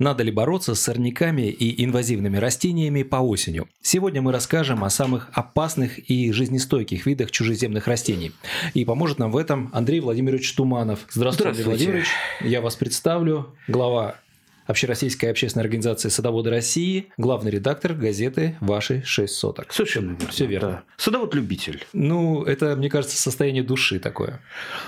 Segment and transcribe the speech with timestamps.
[0.00, 3.68] Надо ли бороться с сорняками и инвазивными растениями по осенью?
[3.82, 8.32] Сегодня мы расскажем о самых опасных и жизнестойких видах чужеземных растений.
[8.72, 11.00] И поможет нам в этом Андрей Владимирович Туманов.
[11.10, 11.60] Здравствуйте, Здравствуйте.
[11.60, 12.08] Андрей Владимирович.
[12.40, 13.54] Я вас представлю.
[13.68, 14.16] Глава
[14.70, 19.72] Общероссийской общественной организации «Садоводы России», главный редактор газеты «Ваши шесть соток».
[19.72, 20.28] Совершенно верно.
[20.28, 20.68] Все верно.
[20.68, 20.82] Да.
[20.96, 21.84] Садовод-любитель.
[21.92, 24.40] Ну, это, мне кажется, состояние души такое.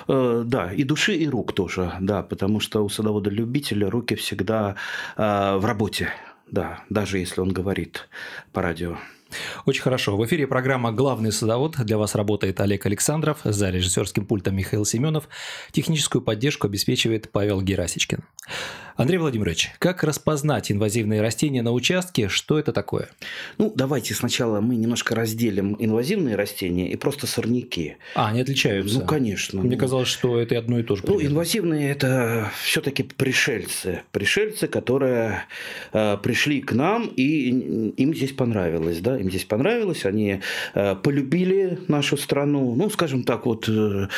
[0.07, 4.77] Э, да, и души, и рук тоже, да, потому что у садовода-любителя руки всегда
[5.17, 6.11] э, в работе,
[6.49, 8.09] да, даже если он говорит
[8.53, 8.99] по радио.
[9.65, 10.17] Очень хорошо.
[10.17, 11.77] В эфире программа «Главный садовод».
[11.79, 15.29] Для вас работает Олег Александров, за режиссерским пультом Михаил Семенов.
[15.73, 18.21] Техническую поддержку обеспечивает Павел Герасичкин.
[18.97, 22.29] Андрей Владимирович, как распознать инвазивные растения на участке?
[22.29, 23.09] Что это такое?
[23.59, 27.97] Ну, давайте сначала мы немножко разделим инвазивные растения и просто сорняки.
[28.15, 29.01] А, они отличаются?
[29.01, 29.63] Ну, конечно.
[29.63, 31.05] Мне казалось, что это одно и то же.
[31.07, 34.03] Ну, инвазивные– это все-таки пришельцы.
[34.13, 35.45] Пришельцы, которые
[35.93, 39.01] э, пришли к нам, и им здесь понравилось.
[39.01, 39.19] Да?
[39.19, 40.41] Им здесь понравилось, они
[40.75, 42.75] э, полюбили нашу страну.
[42.75, 44.09] Ну, скажем так, вот э,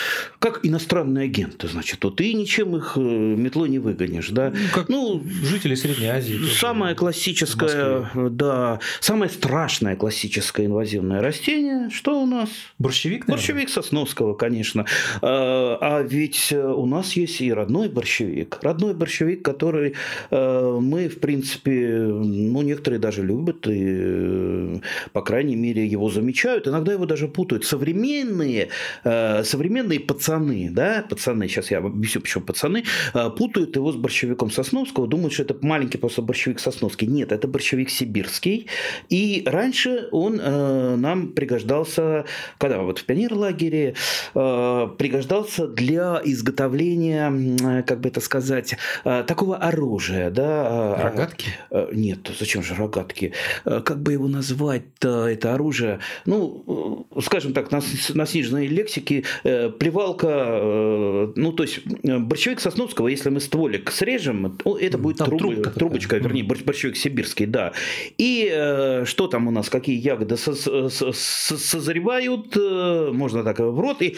[0.41, 1.69] как иностранные агенты.
[1.69, 4.31] Значит, вот ты ничем их э, метлой не выгонишь.
[4.31, 4.53] Да?
[4.73, 6.41] Как ну, жители Средней Азии.
[6.59, 12.48] Самое классическое, да, самое страшное классическое инвазивное растение, что у нас?
[12.79, 13.37] Борщевик, наверное?
[13.37, 14.87] Борщевик Сосновского, конечно.
[15.23, 18.59] А, а ведь у нас есть и родной борщевик.
[18.62, 19.95] Родной борщевик, который
[20.31, 24.81] э, мы, в принципе, ну, некоторые даже любят и,
[25.12, 26.69] по крайней мере, его замечают.
[26.69, 27.65] Иногда его даже путают.
[27.65, 28.69] Современные,
[29.05, 32.84] э, современные пацаны, да, пацаны, сейчас я объясню, почему пацаны,
[33.15, 37.06] э, путают его с борщевиком Сосновского, думают, что это маленький просто борщевик Сосновский.
[37.06, 38.69] Нет, это борщевик сибирский.
[39.08, 42.24] И раньше он э, нам пригождался,
[42.58, 43.94] когда вот в пионерлагере,
[44.34, 50.30] э, пригождался для изготовления, э, как бы это сказать, э, такого оружия.
[50.30, 50.97] Да?
[50.98, 51.48] Э, рогатки?
[51.70, 53.32] Э, нет, зачем же рогатки?
[53.64, 56.00] Э, как бы его назвать-то, это оружие?
[56.27, 57.80] Ну, э, скажем так, на,
[58.14, 63.91] на сниженной лексике э, плевалка, э, ну, то есть э, борщевик Сосновского, если мы стволик
[63.91, 66.28] срежем, это будет там трубы, трубка трубочка, такая.
[66.28, 67.72] вернее, борщевик сибирский, да.
[68.19, 74.16] И э, что там у нас, какие ягоды созревают, э, можно так в рот, и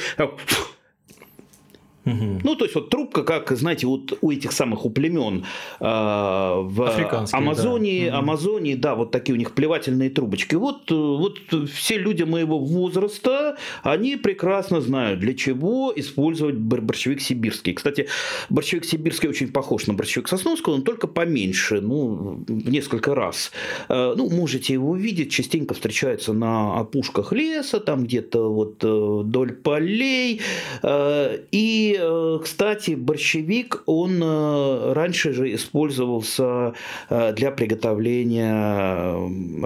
[2.07, 2.41] Угу.
[2.45, 5.45] Ну, то есть вот трубка, как, знаете, вот у этих самых у племен
[5.81, 8.19] э, в Амазонии, да.
[8.19, 10.55] Амазонии, да, вот такие у них плевательные трубочки.
[10.55, 11.39] Вот, вот
[11.73, 17.75] все люди моего возраста, они прекрасно знают, для чего использовать борщевик сибирский.
[17.75, 18.07] Кстати,
[18.51, 23.51] борщевик сибирский очень похож на борщевик сосновского, но только поменьше, ну, в несколько раз.
[23.89, 29.53] Э, ну, можете его увидеть, частенько встречается на опушках леса, там где-то вот э, вдоль
[29.55, 30.41] полей.
[30.85, 31.39] Э,
[31.99, 36.75] Э, кстати, борщевик, он э, раньше же использовался
[37.09, 39.17] э, для приготовления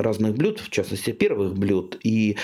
[0.01, 1.99] разных блюд, в частности, первых блюд.
[2.03, 2.37] И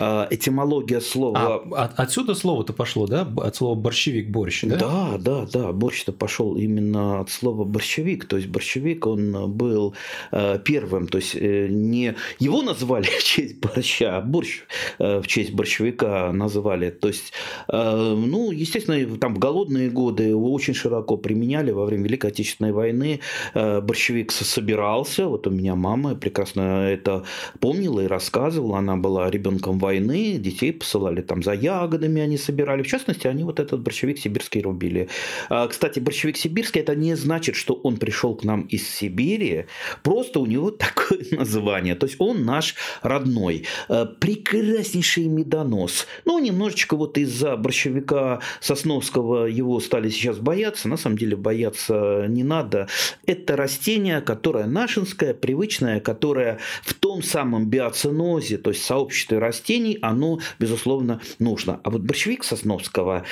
[0.00, 1.62] этимология слова.
[1.72, 3.28] А, от, отсюда слово-то пошло, да?
[3.36, 4.76] От слова борщевик, борщ, да?
[4.76, 5.72] Да, да, да.
[5.72, 8.24] Борщ-то пошел именно от слова борщевик.
[8.24, 9.94] То есть борщевик, он был
[10.32, 11.06] э, первым.
[11.06, 14.62] То есть э, не его назвали в честь борща, а борщ
[14.98, 16.90] в честь борщевика назвали.
[16.90, 17.32] То есть,
[17.68, 23.20] ну, естественно, там в голодные годы его очень широко применяли во время Великой Отечественной войны.
[23.54, 25.26] борщевик собирался.
[25.26, 27.24] Вот у меня мама прекрасно это
[27.60, 28.78] помнила и рассказывала.
[28.78, 32.82] Она была ребенком войны детей посылали там за ягодами, они собирали.
[32.82, 35.08] В частности, они вот этот борщевик сибирский рубили.
[35.48, 39.66] А, кстати, борщевик сибирский это не значит, что он пришел к нам из Сибири,
[40.02, 41.94] просто у него такое название.
[41.94, 43.64] То есть он наш родной.
[43.88, 46.06] А, прекраснейший медонос.
[46.24, 50.88] Ну, немножечко вот из-за борщевика Сосновского его стали сейчас бояться.
[50.88, 52.88] На самом деле бояться не надо.
[53.26, 59.98] Это растение, которое нашинское, привычное, которое в том самом биоцинозе, то есть сообществе растений, растений,
[60.02, 61.80] оно, безусловно, нужно.
[61.84, 63.24] А вот борщевик Сосновского,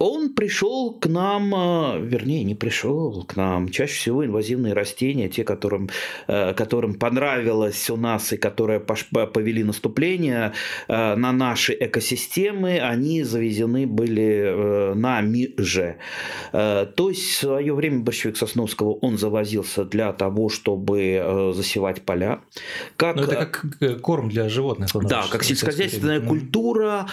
[0.00, 5.44] он пришел к нам, э, вернее, не пришел к нам, чаще всего инвазивные растения, те,
[5.44, 5.90] которым,
[6.26, 10.52] э, которым понравилось у нас и которые повели наступление
[10.88, 15.96] э, на наши экосистемы, они завезены были нами же.
[16.52, 22.40] То есть в свое время борщевик Сосновского, он завозился для того, чтобы засевать поля.
[22.96, 24.90] Как, Но ну, это как корм для животных.
[25.02, 27.06] Да, как сельскохозяйственная культура.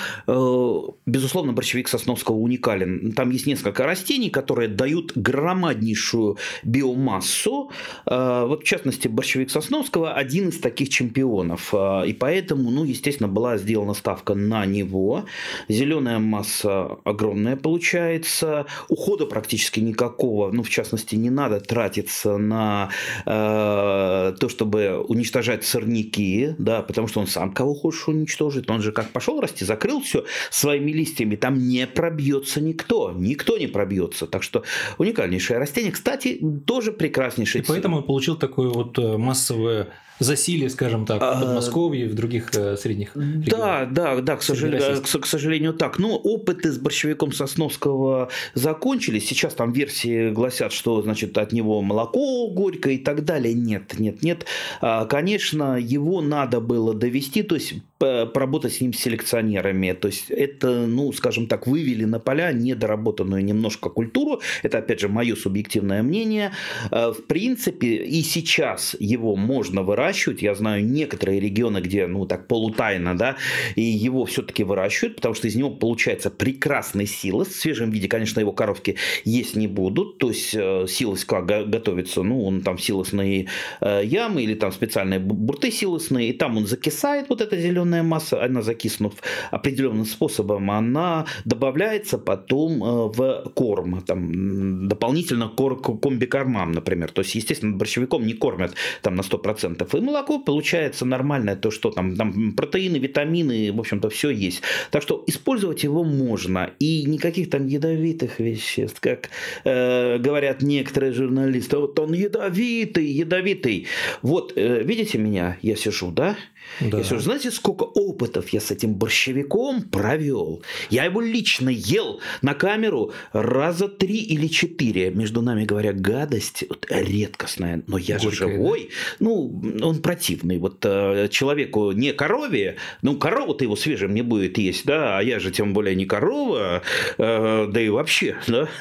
[1.06, 3.12] Безусловно, борщевик Сосновского уникален актуален.
[3.14, 7.72] Там есть несколько растений, которые дают громаднейшую биомассу.
[8.06, 11.74] Э, вот, в частности, борщевик Сосновского один из таких чемпионов.
[11.74, 15.26] Э, и поэтому, ну, естественно, была сделана ставка на него.
[15.70, 18.66] Зеленая масса огромная получается.
[18.90, 20.52] Ухода практически никакого.
[20.52, 22.90] Ну, в частности, не надо тратиться на
[23.26, 28.70] э, то, чтобы уничтожать сорняки, да, потому что он сам кого хочешь уничтожит.
[28.70, 33.12] Он же как пошел расти, закрыл все своими листьями, там не пробьется никто.
[33.16, 34.28] Никто не пробьется.
[34.28, 34.64] Так что
[34.98, 35.92] уникальнейшее растение.
[35.92, 37.64] Кстати, тоже прекраснейшее.
[37.64, 42.16] И поэтому он получил такое вот э, массовое засилие, скажем так, в а, Подмосковье в
[42.16, 43.46] других э, средних регионах.
[43.46, 46.00] Да, да, да, к сожалению, к, к сожалению так.
[46.00, 49.28] Но опыты с борщевиком Сосновского закончились.
[49.28, 53.54] Сейчас там версии гласят, что значит от него молоко горькое и так далее.
[53.54, 54.46] Нет, нет, нет.
[54.82, 59.94] А, конечно, его надо было довести, то есть поработать с ним с селекционерами.
[59.94, 64.42] То есть это, ну, скажем так, вывели на поля недоработанную немножко культуру.
[64.64, 66.52] Это, опять же, мое субъективное мнение.
[66.92, 70.42] А, в принципе, и сейчас его можно выращивать выращивать.
[70.42, 73.36] Я знаю некоторые регионы, где, ну, так полутайно, да,
[73.76, 77.48] и его все-таки выращивают, потому что из него получается прекрасный силос.
[77.50, 78.96] В свежем виде, конечно, его коровки
[79.26, 80.18] есть не будут.
[80.18, 83.48] То есть э, силос как готовится, ну, он там силосные
[83.82, 88.44] э, ямы или там специальные бурты силосные, и там он закисает, вот эта зеленая масса,
[88.44, 89.14] она закиснув
[89.52, 97.12] определенным способом, она добавляется потом э, в корм, там, дополнительно к комбикормам, например.
[97.12, 101.92] То есть, естественно, борщевиком не кормят там на 100%, и молоко получается нормальное, то, что
[101.92, 104.62] там, там протеины, витамины, в общем-то, все есть.
[104.92, 106.72] Так что использовать его можно.
[106.80, 109.30] И никаких там ядовитых веществ, как
[109.64, 113.88] э, говорят некоторые журналисты, вот он ядовитый, ядовитый.
[114.22, 116.36] Вот, э, видите меня, я сижу, да?
[116.82, 116.98] Да.
[116.98, 120.64] Если знаете, сколько опытов я с этим борщевиком провел?
[120.90, 125.12] Я его лично ел на камеру раза три или четыре.
[125.12, 128.90] Между нами говоря, гадость вот, редкостная, но я Горькая, же живой.
[128.90, 129.16] Да?
[129.20, 130.58] Ну, он противный.
[130.58, 135.40] Вот э, человеку не корове, ну, корова-то его свежим не будет есть, да, а я
[135.40, 136.82] же тем более не корова,
[137.18, 138.68] э, да и вообще, да.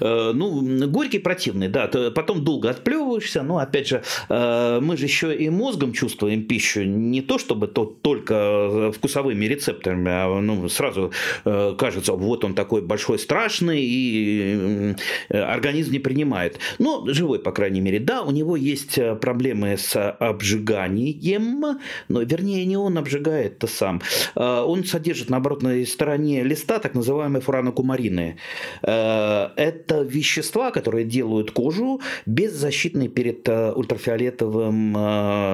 [0.00, 1.86] Э, ну, горький противный, да.
[2.14, 7.22] Потом долго отплевываешься, но, опять же, э, мы же еще и мозгом чувствуем пищу, не
[7.22, 11.12] то чтобы то, только э, вкусовыми рецепторами, а ну, сразу
[11.44, 14.94] э, кажется, вот он такой большой, страшный, и
[15.28, 16.58] э, организм не принимает.
[16.78, 18.00] Но живой, по крайней мере.
[18.00, 21.78] Да, у него есть проблемы с обжиганием,
[22.08, 24.00] но вернее не он обжигает, то сам.
[24.34, 28.36] Э, он содержит на оборотной стороне листа так называемые фуранокумарины.
[28.82, 34.94] Это вещества, которые делают кожу беззащитной перед ультрафиолетовым,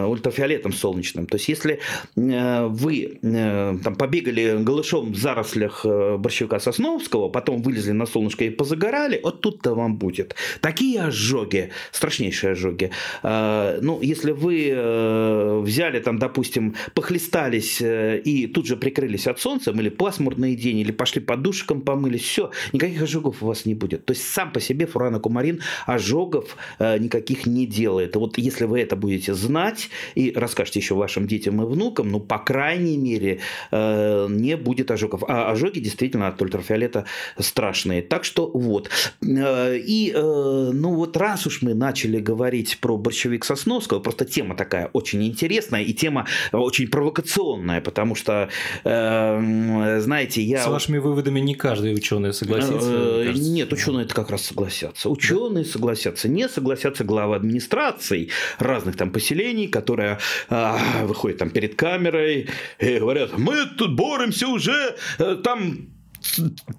[0.09, 1.27] ультрафиолетом солнечным.
[1.27, 1.81] То есть, если
[2.17, 8.45] э, вы э, там, побегали голышом в зарослях э, борщевика Сосновского, потом вылезли на солнышко
[8.45, 10.35] и позагорали, вот тут-то вам будет.
[10.61, 12.91] Такие ожоги, страшнейшие ожоги.
[13.23, 20.55] Ну, если вы взяли там, допустим, похлестались и тут же прикрылись от солнца, или пасмурный
[20.55, 24.05] день, или пошли под душиком помылись, все, никаких ожогов у вас не будет.
[24.05, 28.17] То есть сам по себе фуранокумарин ожогов никаких не делает.
[28.17, 32.39] Вот если вы это будете знать и расскажете еще вашим детям и внукам, ну, по
[32.39, 33.39] крайней мере,
[33.71, 35.23] э, не будет ожогов.
[35.29, 37.05] А ожоги действительно от ультрафиолета
[37.39, 38.03] страшные.
[38.03, 38.91] Так что вот.
[39.23, 44.57] Э, и, э, ну, вот раз уж мы начали говорить про борщевик Сосновского, просто тема
[44.57, 48.49] такая очень интересная и тема очень провокационная, потому что,
[48.85, 50.63] знаете, я...
[50.65, 53.33] С вашими выводами не каждый ученый согласится.
[53.35, 55.09] Нет, ученые это как раз согласятся.
[55.09, 55.71] Ученые да?
[55.71, 56.29] согласятся.
[56.29, 60.19] Не согласятся главы администраций разных там поселений, которые
[61.21, 62.49] выходят там перед камерой
[62.79, 66.00] и говорят, мы тут боремся уже э, там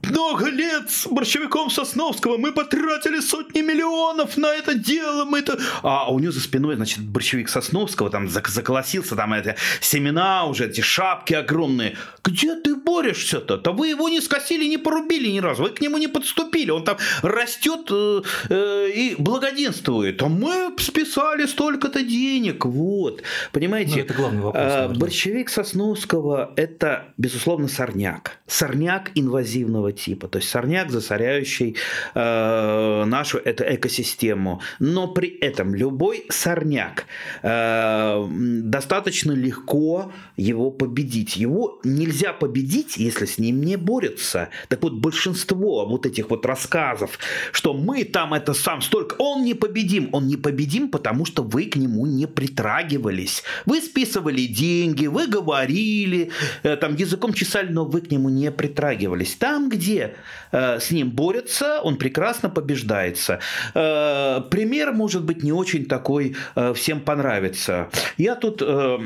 [0.04, 5.58] много лет с борщевиком Сосновского мы потратили сотни миллионов на это дело, мы это...
[5.82, 10.82] А у него за спиной, значит, борщевик Сосновского там заколосился, там эти семена уже, эти
[10.82, 11.98] шапки огромные.
[12.24, 13.58] Где ты борешься-то?
[13.58, 16.84] То вы его не скосили, не порубили ни разу, вы к нему не подступили, он
[16.84, 20.22] там растет э, э, и благоденствует.
[20.22, 23.24] А мы списали столько-то денег, вот.
[23.52, 23.96] Понимаете?
[23.96, 24.64] Ну, это главный вопрос.
[24.64, 28.38] Э, борщевик Сосновского– это, безусловно, сорняк.
[28.48, 31.76] Сорняк инвалид инвазивного типа, то есть сорняк, засоряющий
[32.14, 34.62] э, нашу эту экосистему.
[34.80, 37.06] Но при этом любой сорняк
[37.42, 38.28] э,
[38.64, 41.38] достаточно легко его победить.
[41.38, 44.50] Его нельзя победить, если с ним не борются.
[44.68, 47.20] Так вот, большинство вот этих вот рассказов,
[47.52, 50.10] что мы там это сам столько, он не победим.
[50.12, 53.44] Он не победим, потому что вы к нему не притрагивались.
[53.66, 56.32] Вы списывали деньги, вы говорили,
[56.64, 59.36] э, там языком чесали, но вы к нему не притрагивались договаривались.
[59.36, 60.16] Там, где
[60.52, 63.40] э, с ним борются, он прекрасно побеждается.
[63.74, 67.90] Э, пример, может быть, не очень такой э, всем понравится.
[68.18, 69.00] Я тут э,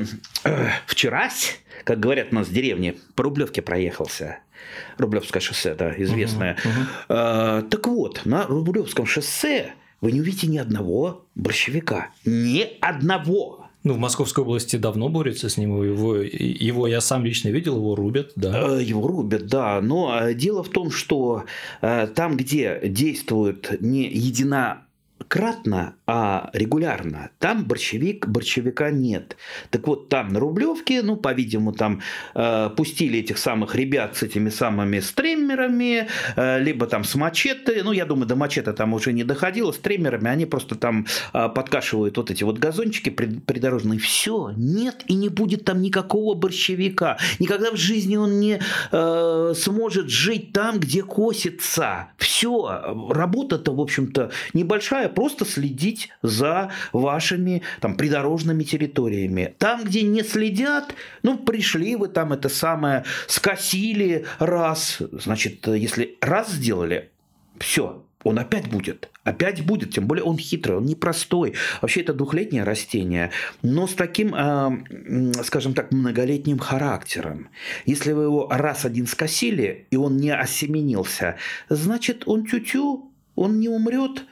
[0.44, 4.38] э, вчерась, как говорят у нас в деревне, по Рублевке проехался.
[4.98, 6.56] Рублевское шоссе, да, известное.
[6.56, 6.70] Uh-huh,
[7.08, 7.60] uh-huh.
[7.60, 12.08] Э, так вот, на Рублевском шоссе вы не увидите ни одного борщевика.
[12.24, 13.65] Ни одного.
[13.86, 15.80] Ну, в Московской области давно борются с ним.
[15.80, 18.78] Его, его я сам лично видел, его рубят, да.
[18.78, 19.80] Э, его рубят, да.
[19.80, 21.44] Но э, дело в том, что
[21.82, 24.85] э, там, где действует не едино
[25.28, 27.30] кратно, а регулярно.
[27.38, 29.36] Там борщевик, борщевика нет.
[29.70, 32.00] Так вот, там на Рублевке, ну, по-видимому, там
[32.34, 37.92] э, пустили этих самых ребят с этими самыми стримерами, э, либо там с мачете, ну,
[37.92, 42.16] я думаю, до мачете там уже не доходило, с стримерами, они просто там э, подкашивают
[42.16, 43.98] вот эти вот газончики придорожные.
[43.98, 47.18] Все, нет и не будет там никакого борщевика.
[47.38, 48.60] Никогда в жизни он не
[48.92, 52.08] э, сможет жить там, где косится.
[52.16, 59.54] Все, работа-то, в общем-то, небольшая, просто следить за вашими там придорожными территориями.
[59.58, 66.50] Там, где не следят, ну, пришли вы там это самое, скосили раз, значит, если раз
[66.50, 67.10] сделали,
[67.58, 69.08] все, он опять будет.
[69.22, 71.54] Опять будет, тем более он хитрый, он непростой.
[71.80, 73.30] Вообще это двухлетнее растение,
[73.62, 77.48] но с таким, э, скажем так, многолетним характером.
[77.86, 81.36] Если вы его раз один скосили, и он не осеменился,
[81.68, 84.24] значит он тю-тю, он не умрет,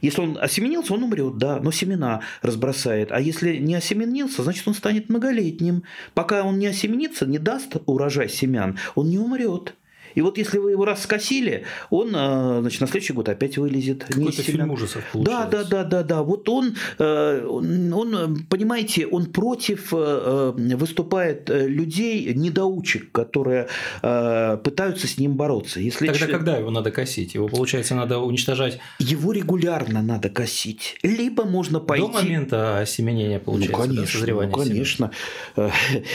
[0.00, 3.12] если он осеменился, он умрет, да, но семена разбросает.
[3.12, 5.82] А если не осеменился, значит, он станет многолетним.
[6.14, 9.74] Пока он не осеменится, не даст урожай семян, он не умрет.
[10.18, 14.02] И вот если вы его раз скосили, он, э, значит, на следующий год опять вылезет.
[14.02, 15.48] Какой-то фильм ужасов получается.
[15.48, 16.22] Да, да, да, да, да.
[16.24, 23.68] Вот он, э, он, понимаете, он против э, выступает людей, недоучек, которые
[24.00, 25.78] пытаются с ним бороться.
[25.78, 26.36] Если Тогда человек...
[26.36, 27.34] когда его надо косить?
[27.34, 28.80] Его, получается, надо уничтожать?
[28.98, 30.96] Его регулярно надо косить.
[31.04, 32.04] Либо можно пойти...
[32.04, 35.10] До момента осеменения, получается, ну, конечно, да, созревания ну, конечно.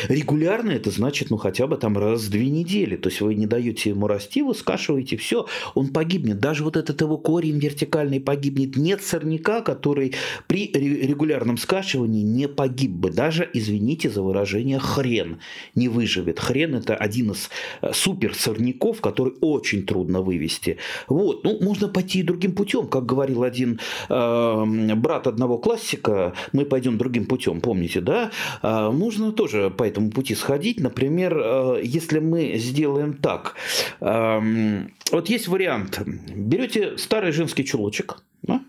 [0.10, 2.98] Регулярно это значит, ну, хотя бы там раз в две недели.
[2.98, 6.40] То есть вы не даете ему расти, вы скашиваете, все, он погибнет.
[6.40, 8.76] Даже вот этот его корень вертикальный погибнет.
[8.76, 10.14] Нет сорняка, который
[10.48, 13.12] при регулярном скашивании не погиб бы.
[13.12, 15.40] Даже, извините за выражение, хрен
[15.76, 16.40] не выживет.
[16.40, 17.50] Хрен это один из
[17.82, 20.78] э, супер сорняков, который очень трудно вывести.
[21.08, 26.66] Вот, ну, можно пойти и другим путем, как говорил один э, брат одного классика, мы
[26.66, 28.32] пойдем другим путем, помните, да?
[28.62, 30.80] Э, можно тоже по этому пути сходить.
[30.80, 33.56] Например, э, если мы сделаем так,
[34.00, 36.02] вот есть вариант.
[36.06, 38.62] Берете старый женский чулочек, да,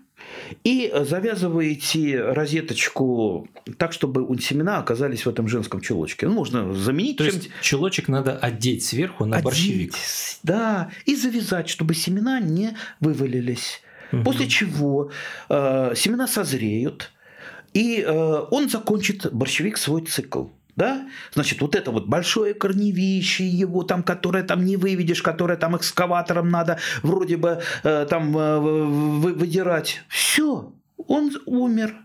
[0.63, 6.27] и завязываете розеточку так, чтобы семена оказались в этом женском чулочке.
[6.27, 7.17] Ну, можно заменить.
[7.17, 7.35] То чем...
[7.35, 9.93] есть чулочек надо одеть сверху на одеть, борщевик.
[10.43, 13.81] Да, и завязать, чтобы семена не вывалились.
[14.11, 14.23] Угу.
[14.23, 15.11] После чего
[15.49, 17.11] э, семена созреют,
[17.73, 18.11] и э,
[18.51, 20.45] он закончит борщевик свой цикл
[20.75, 25.77] да, значит, вот это вот большое корневище его, там, которое там не выведешь, которое там
[25.77, 31.95] экскаватором надо вроде бы э, там э, вы, выдирать, все, он умер.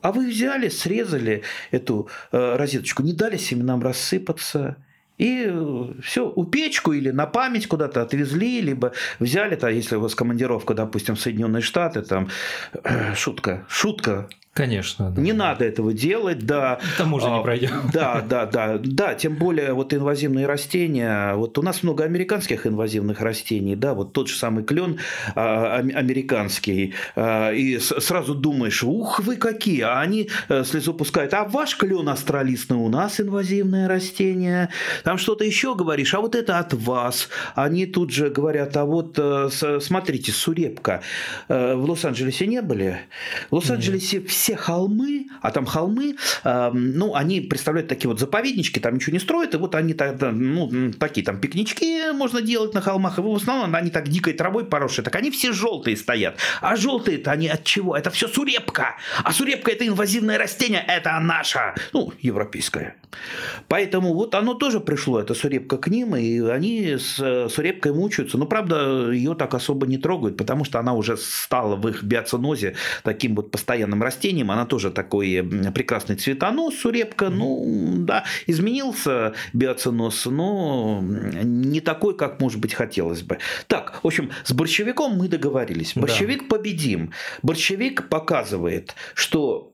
[0.00, 4.76] А вы взяли, срезали эту э, розеточку, не дали семенам рассыпаться,
[5.16, 10.00] и э, все, у печку или на память куда-то отвезли, либо взяли, то, если у
[10.00, 12.28] вас командировка, допустим, в Соединенные Штаты, там,
[12.82, 15.10] э, шутка, шутка, Конечно.
[15.10, 15.20] Да.
[15.20, 16.78] Не надо этого делать, да.
[16.96, 17.70] Там уже не а, пройдем.
[17.92, 19.14] Да, да, да, да.
[19.14, 21.34] Тем более вот инвазивные растения.
[21.34, 23.94] Вот у нас много американских инвазивных растений, да.
[23.94, 25.00] Вот тот же самый клен
[25.34, 26.94] а, американский.
[27.16, 31.34] А, и сразу думаешь, ух вы какие, а они э, слезу пускают.
[31.34, 34.68] А ваш клен астролистный у нас инвазивное растение.
[35.02, 37.28] Там что-то еще говоришь, а вот это от вас.
[37.56, 39.48] Они тут же говорят, а вот э,
[39.80, 41.02] смотрите, сурепка.
[41.48, 43.00] Э, в Лос-Анджелесе не были?
[43.50, 48.78] В Лос-Анджелесе все все холмы, а там холмы, э, ну, они представляют такие вот заповеднички,
[48.78, 52.82] там ничего не строят, и вот они тогда, ну, такие там пикнички можно делать на
[52.82, 56.36] холмах, и в основном они так дикой травой поросшие, так они все желтые стоят.
[56.60, 57.96] А желтые-то они от чего?
[57.96, 58.96] Это все сурепка.
[59.22, 62.96] А сурепка это инвазивное растение, это наша, ну, европейская.
[63.68, 68.36] Поэтому вот оно тоже пришло, это сурепка к ним, и они с сурепкой мучаются.
[68.36, 72.74] Но, правда, ее так особо не трогают, потому что она уже стала в их биоцинозе
[73.04, 75.42] таким вот постоянным растением, растением, она тоже такой
[75.74, 83.38] прекрасный цветонос, сурепка, ну, да, изменился биоценоз, но не такой, как, может быть, хотелось бы.
[83.66, 85.94] Так, в общем, с борщевиком мы договорились.
[85.94, 86.56] Борщевик да.
[86.56, 87.12] победим.
[87.42, 89.73] Борщевик показывает, что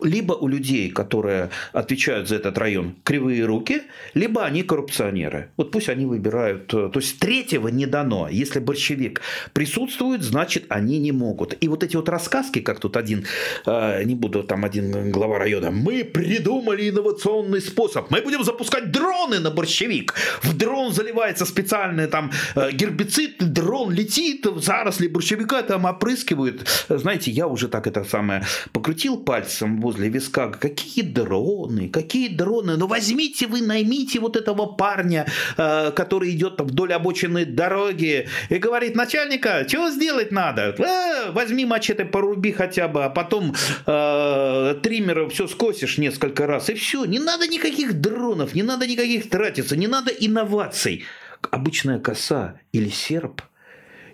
[0.00, 3.82] либо у людей, которые отвечают за этот район, кривые руки,
[4.14, 5.50] либо они коррупционеры.
[5.56, 6.66] Вот пусть они выбирают.
[6.68, 8.28] То есть третьего не дано.
[8.30, 9.20] Если борщевик
[9.52, 11.56] присутствует, значит они не могут.
[11.60, 13.26] И вот эти вот рассказки, как тут один,
[13.66, 18.10] э, не буду там один глава района, мы придумали инновационный способ.
[18.10, 20.14] Мы будем запускать дроны на борщевик.
[20.42, 26.86] В дрон заливается специальный там э, гербицид, дрон летит, в заросли борщевика там опрыскивают.
[26.88, 30.48] Знаете, я уже так это самое покрутил пальцем возле виска.
[30.48, 32.76] Какие дроны, какие дроны?
[32.76, 35.26] Ну возьмите вы, наймите вот этого парня,
[35.56, 40.74] э, который идет вдоль обочины дороги и говорит, начальника, чего сделать надо?
[40.78, 43.54] Э, возьми мачете, поруби хотя бы, а потом
[43.86, 47.06] э, триммером все скосишь несколько раз, и все.
[47.06, 51.04] Не надо никаких дронов, не надо никаких тратиться, не надо инноваций.
[51.50, 53.40] Обычная коса или серп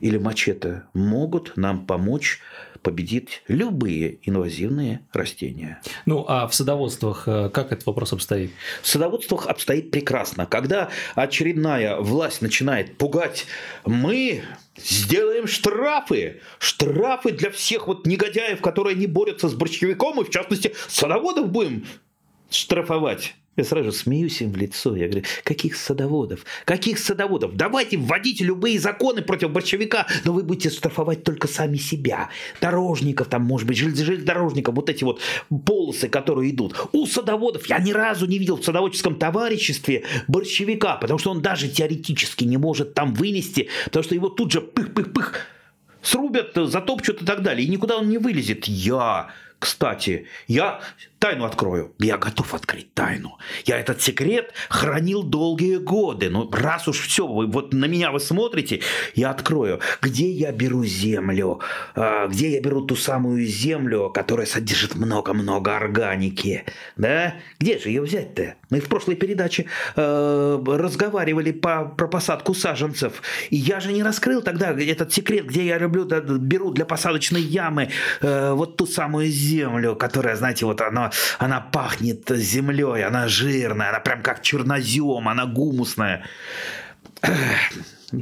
[0.00, 2.40] или мачете могут нам помочь
[2.84, 5.80] победить любые инвазивные растения.
[6.06, 8.52] Ну, а в садоводствах э, как этот вопрос обстоит?
[8.82, 10.46] В садоводствах обстоит прекрасно.
[10.46, 13.46] Когда очередная власть начинает пугать,
[13.84, 14.42] мы
[14.76, 16.40] сделаем штрафы.
[16.58, 21.86] Штрафы для всех вот негодяев, которые не борются с борщевиком, и в частности садоводов будем
[22.50, 23.34] штрафовать.
[23.56, 24.96] Я сразу смеюсь им в лицо.
[24.96, 26.44] Я говорю, каких садоводов?
[26.64, 27.54] Каких садоводов?
[27.54, 32.30] Давайте вводите любые законы против борщевика, но вы будете штрафовать только сами себя.
[32.60, 35.20] Дорожников там, может быть, железнодорожников, вот эти вот
[35.64, 36.74] полосы, которые идут.
[36.92, 41.68] У садоводов я ни разу не видел в садоводческом товариществе борщевика, потому что он даже
[41.68, 45.34] теоретически не может там вынести, потому что его тут же пых-пых-пых
[46.02, 47.66] срубят, затопчут и так далее.
[47.66, 48.66] И никуда он не вылезет.
[48.66, 49.30] Я
[49.64, 50.82] кстати, я
[51.24, 51.94] тайну открою.
[52.00, 53.38] Я готов открыть тайну.
[53.64, 56.28] Я этот секрет хранил долгие годы.
[56.28, 58.82] Но раз уж все, вы, вот на меня вы смотрите,
[59.14, 59.80] я открою.
[60.02, 61.60] Где я беру землю?
[61.94, 66.66] А, где я беру ту самую землю, которая содержит много-много органики?
[66.96, 67.36] Да?
[67.58, 68.56] Где же ее взять-то?
[68.68, 69.64] Мы в прошлой передаче
[69.96, 73.22] э, разговаривали по, про посадку саженцев.
[73.48, 77.40] И я же не раскрыл тогда этот секрет, где я люблю, да, беру для посадочной
[77.40, 77.88] ямы
[78.20, 84.00] э, вот ту самую землю, которая, знаете, вот она она пахнет землей, она жирная, она
[84.00, 86.24] прям как чернозем, она гумусная.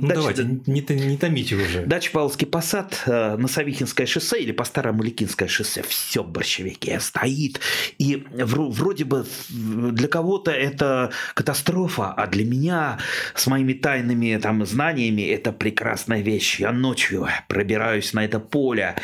[0.00, 1.84] Ну, Дальше, давайте, не, не томите уже.
[1.84, 5.82] Дача Павловский посад э, на Савихинское шоссе или по Старому Ликинское шоссе.
[5.82, 7.60] Все в борщевике стоит.
[7.98, 12.98] И вроде бы для кого-то это катастрофа, а для меня
[13.34, 16.60] с моими тайными там, знаниями это прекрасная вещь.
[16.60, 18.96] Я ночью пробираюсь на это поле.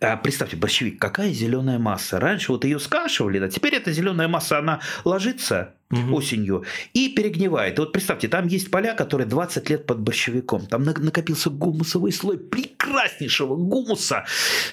[0.00, 2.20] А, представьте, борщевик, какая зеленая масса.
[2.20, 6.16] Раньше вот ее скашивали, да, теперь эта зеленая масса, она ложится угу.
[6.16, 7.78] осенью и перегнивает.
[7.78, 10.66] И вот представьте, там есть поля, которые 20 лет под борщевиком.
[10.66, 12.38] Там накопился гумусовый слой
[12.84, 14.24] прекраснейшего гумуса.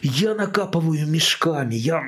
[0.01, 1.75] Я накапываю мешками.
[1.75, 2.03] Я...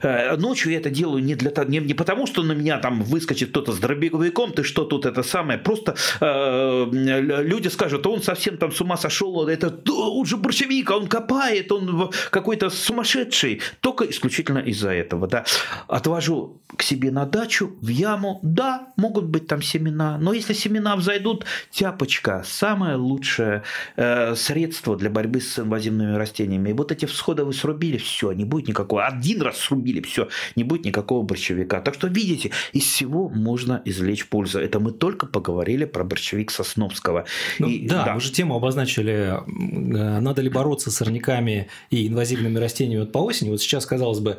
[0.00, 3.50] Э, ночью я это делаю не, для, не, не потому, что на меня там выскочит
[3.50, 5.58] кто-то с дробовиком, ты что тут это самое.
[5.58, 11.08] Просто э, люди скажут, он совсем там с ума сошел, это он же борщевик, он
[11.08, 13.60] копает, он какой-то сумасшедший.
[13.80, 15.26] Только исключительно из-за этого.
[15.26, 15.44] Да.
[15.88, 18.40] Отвожу к себе на дачу, в яму.
[18.42, 23.62] Да, могут быть там семена, но если семена взойдут, тяпочка– самое лучшее
[23.96, 26.70] э, средство для борьбы с инвазивными растениями.
[26.70, 29.06] И вот эти всходы вы срубили, все, не будет никакого.
[29.06, 31.80] Один раз срубили, все, не будет никакого борщевика.
[31.80, 34.58] Так что, видите, из всего можно извлечь пользу.
[34.58, 37.24] Это мы только поговорили про борщевик Сосновского.
[37.58, 42.08] Ну, и, да, да, мы же тему обозначили, э, надо ли бороться с сорняками и
[42.08, 43.50] инвазивными растениями вот по осени.
[43.50, 44.38] Вот сейчас, казалось бы,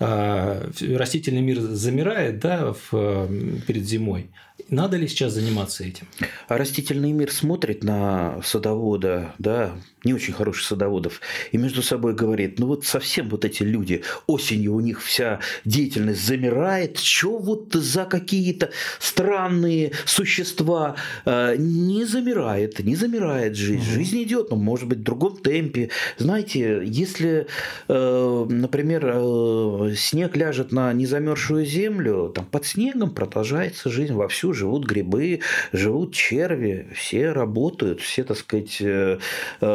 [0.00, 3.28] а, растительный мир замирает да, в,
[3.66, 4.30] перед зимой.
[4.68, 6.06] Надо ли сейчас заниматься этим?
[6.48, 11.20] А растительный мир смотрит на садовода, да, не очень хороших садоводов,
[11.52, 16.24] и между собой говорит, ну вот совсем вот эти люди, осенью у них вся деятельность
[16.24, 23.82] замирает, что вот за какие-то странные существа э, не замирает, не замирает жизнь.
[23.82, 23.90] Угу.
[23.90, 25.90] Жизнь идет, но может быть в другом темпе.
[26.18, 27.46] Знаете, если,
[27.88, 34.86] э, например, э, снег ляжет на незамерзшую землю, там под снегом продолжается жизнь вовсю, живут
[34.86, 35.40] грибы,
[35.72, 39.18] живут черви, все работают, все, так сказать, э,
[39.60, 39.66] э,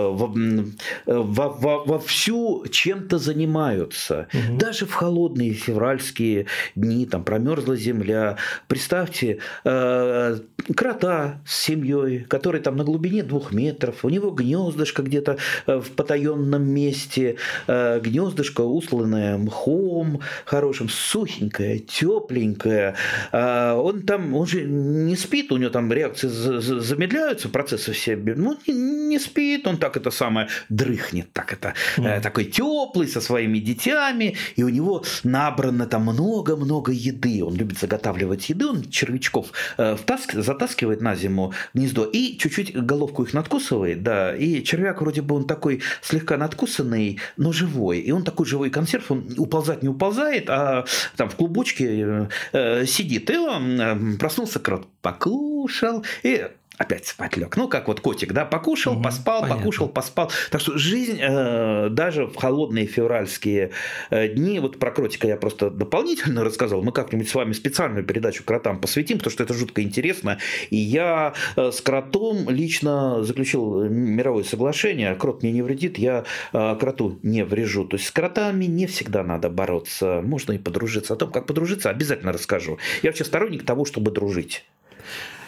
[1.06, 4.28] во, во, во всю чем-то занимаются.
[4.34, 4.58] Угу.
[4.58, 8.38] Даже в холодные февральские дни, там промерзла земля.
[8.68, 10.38] Представьте, э,
[10.76, 15.92] крота с семьей, который там на глубине двух метров, у него гнездышко где-то э, в
[15.92, 22.96] потаенном месте, э, гнездышко усланное мхом хорошим, сухенькое, тепленькое.
[23.32, 28.58] Э, он там, он же не спит, у него там реакции замедляются, процессы все, ну,
[28.68, 32.22] не спит, он так это самое дрыхнет, так это, mm.
[32.22, 38.50] такой теплый, со своими детьми, и у него набрано там много-много еды, он любит заготавливать
[38.50, 44.36] еды, он червячков э, втаск, затаскивает на зиму гнездо и чуть-чуть головку их надкусывает, да,
[44.36, 49.12] и червяк вроде бы он такой слегка надкусанный, но живой, и он такой живой консерв,
[49.12, 54.88] он уползать не уползает, а там в клубочке э, сидит, и он э, проснулся, крот
[55.02, 57.56] покушал, и опять спать лег.
[57.56, 59.60] Ну, как вот котик, да, покушал, угу, поспал, понятно.
[59.60, 60.32] покушал, поспал.
[60.50, 63.72] Так что жизнь э, даже в холодные февральские
[64.10, 68.44] э, дни, вот про кротика я просто дополнительно рассказал, мы как-нибудь с вами специальную передачу
[68.44, 70.40] кротам посвятим, потому что это жутко интересно.
[70.70, 76.76] И я э, с кротом лично заключил мировое соглашение, крот мне не вредит, я э,
[76.80, 77.86] кроту не врежу.
[77.86, 81.14] То есть с кротами не всегда надо бороться, можно и подружиться.
[81.14, 82.80] О том, как подружиться, обязательно расскажу.
[83.04, 84.66] Я вообще сторонник того, чтобы дружить.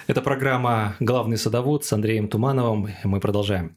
[0.07, 2.89] Это программа «Главный садовод» с Андреем Тумановым.
[3.03, 3.75] Мы продолжаем.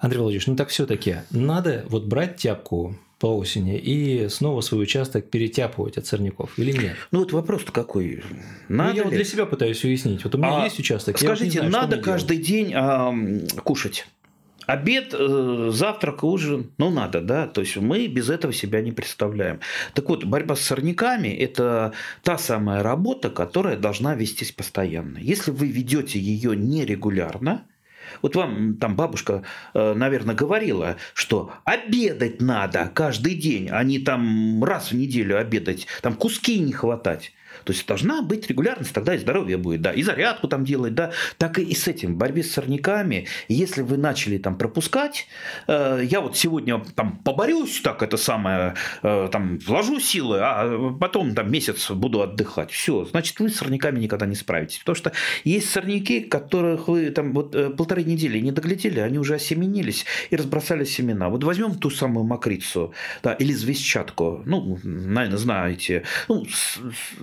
[0.00, 5.30] Андрей Владимирович, ну так все-таки надо вот брать тяпку по осени и снова свой участок
[5.30, 6.96] перетяпывать от сорняков или нет?
[7.10, 8.22] Ну вот вопрос-то какой.
[8.68, 9.02] Надо ну, я ли?
[9.04, 10.24] вот для себя пытаюсь уяснить.
[10.24, 11.16] Вот у меня а, есть участок.
[11.16, 12.46] Скажите, знаю, надо каждый делать.
[12.46, 13.14] день а,
[13.64, 14.06] кушать?
[14.66, 19.60] Обед, э, завтрак, ужин, ну надо, да, то есть мы без этого себя не представляем.
[19.92, 25.18] Так вот, борьба с сорняками– это та самая работа, которая должна вестись постоянно.
[25.18, 27.64] Если вы ведете ее нерегулярно,
[28.20, 29.42] вот вам там бабушка,
[29.74, 35.86] э, наверное, говорила, что обедать надо каждый день, а не там раз в неделю обедать,
[36.02, 37.32] там куски не хватать.
[37.64, 41.12] То есть должна быть регулярность, тогда и здоровье будет, да, и зарядку там делать, да,
[41.38, 45.26] так и с этим, борьбе с сорняками, если вы начали там пропускать,
[45.68, 51.34] э, я вот сегодня там поборюсь, так это самое, э, там вложу силы, а потом
[51.34, 55.12] там месяц буду отдыхать, все, значит вы с сорняками никогда не справитесь, потому что
[55.44, 60.36] есть сорняки, которых вы там вот э, полторы недели не доглядели, они уже осеменились и
[60.36, 61.28] разбросали семена.
[61.28, 66.78] Вот возьмем ту самую мокрицу, да, или звездчатку, ну, наверное, знаете, ну, с,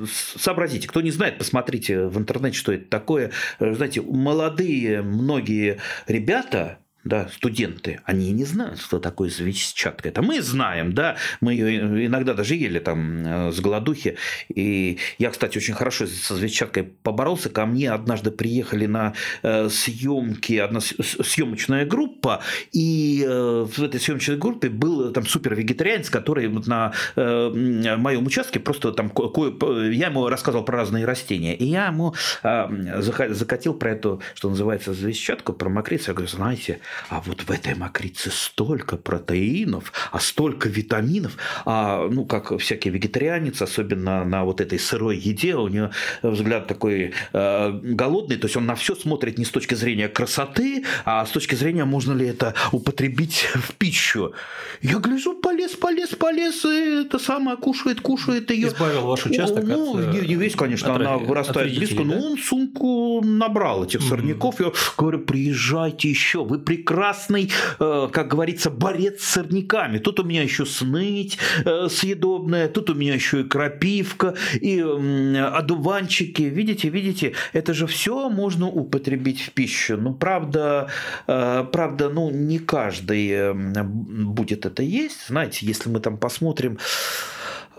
[0.05, 0.87] с, сообразите.
[0.87, 3.31] Кто не знает, посмотрите в интернете, что это такое.
[3.59, 10.09] Знаете, молодые многие ребята, да, студенты, они не знают, что такое звездчатка.
[10.09, 14.17] Это мы знаем, да, мы ее иногда даже ели там э, с голодухи.
[14.53, 17.49] И я, кстати, очень хорошо со звездчаткой поборолся.
[17.49, 22.41] Ко мне однажды приехали на э, съемки, одна съемочная группа,
[22.73, 28.59] и э, в этой съемочной группе был там супер вегетарианец, который вот на моем участке
[28.59, 34.49] просто там я ему рассказывал про разные растения, и я ему закатил про эту, что
[34.49, 36.11] называется, звездчатку, про мокрицу.
[36.11, 36.79] Я говорю, знаете,
[37.09, 43.61] а вот в этой мокрице столько протеинов, а столько витаминов, а, ну, как всякий вегетарианец,
[43.61, 48.65] особенно на вот этой сырой еде, у него взгляд такой э, голодный, то есть он
[48.65, 52.53] на все смотрит не с точки зрения красоты, а с точки зрения, можно ли это
[52.71, 54.33] употребить в пищу.
[54.81, 58.67] Я гляжу, полез, полез, полез, и это самое кушает, кушает ее.
[58.67, 60.13] Избавил ваш участок ну, от...
[60.13, 62.03] не, не весь, конечно, от, она вырастает близко, да?
[62.03, 64.59] но он сумку набрал этих сорняков.
[64.59, 64.65] Mm-hmm.
[64.65, 69.99] Я говорю, приезжайте еще, вы при прекрасный, э, как говорится, борец с сорняками.
[69.99, 76.43] Тут у меня еще сныть э, съедобная, тут у меня еще и крапивка, и одуванчики.
[76.43, 79.97] Видите, видите, это же все можно употребить в пищу.
[79.97, 80.87] Ну, правда,
[81.27, 85.27] э, правда, ну, не каждый будет это есть.
[85.27, 86.77] Знаете, если мы там посмотрим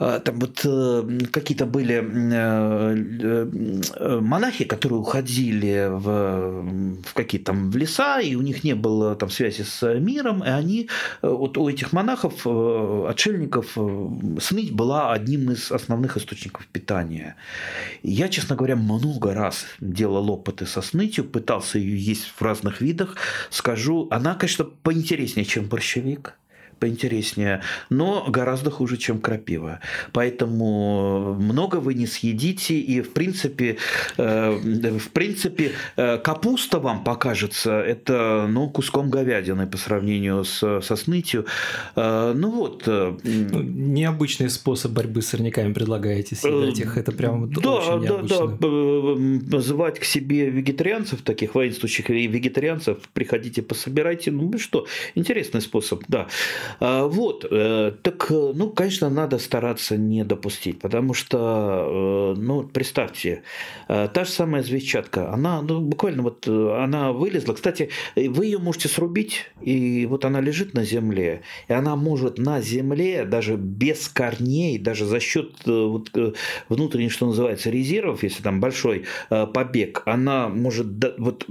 [0.00, 2.04] там вот э, какие-то были э,
[3.96, 9.14] э, монахи, которые уходили в, в какие-то там в леса, и у них не было
[9.14, 10.88] там связи с миром, и они,
[11.20, 13.76] вот у этих монахов, отшельников,
[14.40, 17.36] сныть была одним из основных источников питания.
[18.02, 23.16] Я, честно говоря, много раз делал опыты со снытью, пытался ее есть в разных видах.
[23.50, 26.36] Скажу, она, конечно, поинтереснее, чем борщевик
[26.80, 29.80] поинтереснее, но гораздо хуже, чем крапива.
[30.12, 33.76] Поэтому много вы не съедите, и в принципе,
[34.16, 40.96] э, в принципе э, капуста вам покажется это ну, куском говядины по сравнению с, со
[40.96, 41.46] снытью.
[41.96, 42.86] Э, ну вот.
[42.86, 46.96] Ну, необычный способ борьбы с сорняками предлагаете съедать их.
[46.96, 48.46] Это прям да, очень необычно.
[48.46, 49.60] Да, да.
[49.60, 54.30] Звать к себе вегетарианцев, таких воинствующих вегетарианцев, приходите, пособирайте.
[54.30, 56.26] Ну что, интересный способ, да.
[56.78, 57.48] Вот,
[58.02, 63.42] так, ну, конечно, надо стараться не допустить, потому что, ну, представьте,
[63.88, 67.54] та же самая звездчатка, она, ну, буквально вот, она вылезла.
[67.54, 72.60] Кстати, вы ее можете срубить, и вот она лежит на земле, и она может на
[72.60, 76.10] земле, даже без корней, даже за счет вот,
[76.68, 80.86] внутренних, что называется, резервов, если там большой побег, она может,
[81.18, 81.46] вот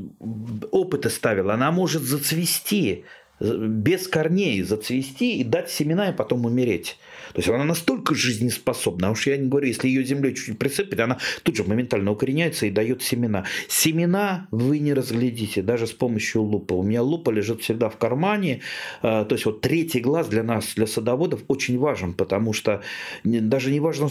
[0.72, 3.06] опыт ставила, она может зацвести
[3.40, 6.98] без корней зацвести и дать семена и потом умереть.
[7.34, 11.00] То есть она настолько жизнеспособна, а уж я не говорю, если ее землей чуть-чуть присыпать,
[11.00, 13.46] она тут же моментально укореняется и дает семена.
[13.68, 16.74] Семена вы не разглядите даже с помощью лупы.
[16.74, 18.62] У меня лупа лежит всегда в кармане.
[19.02, 22.82] А, то есть вот третий глаз для нас, для садоводов, очень важен, потому что
[23.24, 24.10] даже не важно,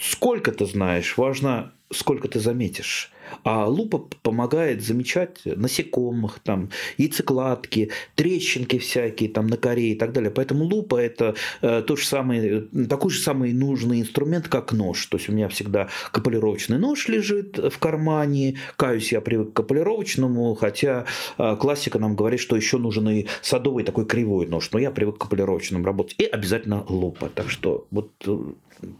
[0.00, 3.10] сколько ты знаешь, важно, сколько ты заметишь.
[3.42, 10.30] А лупа помогает замечать насекомых, там, яйцекладки, трещинки всякие там на коре и так далее.
[10.30, 15.06] Поэтому лупа это э, тот же самый, такой же самый нужный инструмент, как нож.
[15.06, 18.58] То есть у меня всегда капулировочный нож лежит в кармане.
[18.76, 21.06] Каюсь, я привык к капулировочному, хотя
[21.38, 24.70] э, классика нам говорит, что еще нужен и садовый такой кривой нож.
[24.72, 26.14] Но я привык к капулировочному работать.
[26.18, 27.28] И обязательно лупа.
[27.28, 28.38] Так что вот э,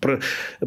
[0.00, 0.20] про,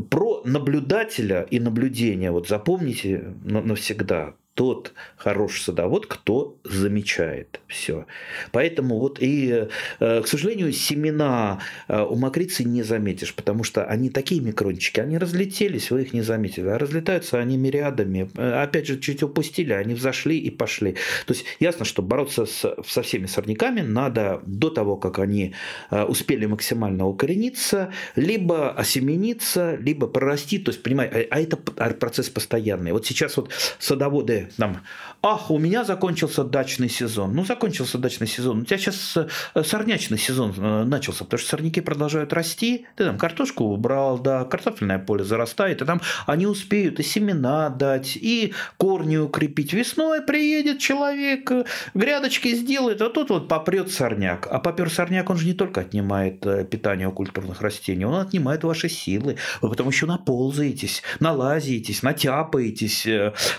[0.09, 8.07] про наблюдателя и наблюдение, вот запомните навсегда, тот хороший садовод, кто замечает все.
[8.51, 9.67] Поэтому вот и,
[9.99, 15.19] э, к сожалению, семена э, у мокрицы не заметишь, потому что они такие микрончики, они
[15.19, 18.31] разлетелись, вы их не заметили, а разлетаются они мириадами.
[18.35, 20.93] Э, опять же, чуть упустили, они взошли и пошли.
[21.27, 25.53] То есть ясно, что бороться с, со всеми сорняками надо до того, как они
[25.91, 30.57] успели максимально укорениться, либо осемениться, либо прорасти.
[30.57, 32.91] То есть, понимаете, а, а это процесс постоянный.
[32.91, 34.81] Вот сейчас вот садоводы нам,
[35.21, 37.33] ах, у меня закончился дачный сезон.
[37.33, 38.61] Ну, закончился дачный сезон.
[38.61, 42.85] У тебя сейчас э, сорнячный сезон э, начался, потому что сорняки продолжают расти.
[42.95, 48.15] Ты там картошку убрал, да, картофельное поле зарастает, и там они успеют и семена дать,
[48.15, 49.73] и корни укрепить.
[49.73, 54.47] Весной приедет человек, э, грядочки сделает, а тут вот попрет сорняк.
[54.49, 58.89] А попер сорняк, он же не только отнимает питание у культурных растений, он отнимает ваши
[58.89, 59.37] силы.
[59.61, 63.07] Вы потом еще наползаетесь, налазитесь, натяпаетесь.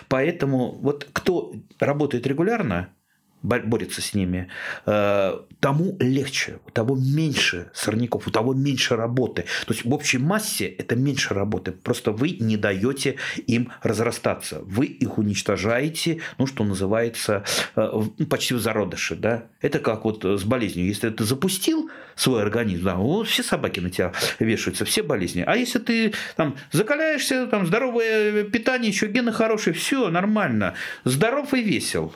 [0.08, 2.94] Поэтому вот кто работает регулярно,
[3.42, 4.48] борется с ними,
[4.86, 9.44] э, тому легче, у того меньше сорняков, у того меньше работы.
[9.66, 11.72] То есть в общей массе это меньше работы.
[11.72, 14.60] Просто вы не даете им разрастаться.
[14.62, 17.44] Вы их уничтожаете, ну, что называется,
[17.76, 19.16] э, ну, почти в зародыше.
[19.16, 19.44] Да?
[19.60, 20.86] Это как вот с болезнью.
[20.86, 25.44] Если ты запустил свой организм, да, вот все собаки на тебя вешаются, все болезни.
[25.46, 30.74] А если ты там закаляешься, там здоровое питание, еще гены хорошие, все нормально.
[31.04, 32.14] Здоров и весел.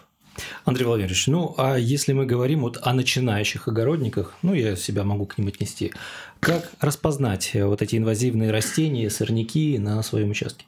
[0.65, 5.27] Андрей Владимирович, ну а если мы говорим вот о начинающих огородниках, ну я себя могу
[5.27, 5.93] к ним отнести,
[6.41, 10.65] как распознать вот эти инвазивные растения, сорняки на своем участке?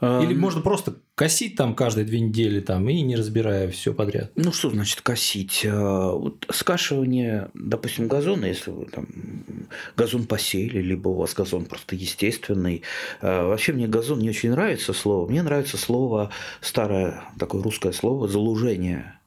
[0.00, 4.30] Или можно просто косить там каждые две недели там и не разбирая все подряд.
[4.36, 5.64] Ну что значит косить?
[5.66, 9.06] А, вот скашивание, допустим, газона, если вы там
[9.96, 12.82] газон посеяли, либо у вас газон просто естественный.
[13.22, 15.28] А, вообще мне газон не очень нравится слово.
[15.28, 16.30] Мне нравится слово
[16.60, 19.18] старое такое русское слово залужение.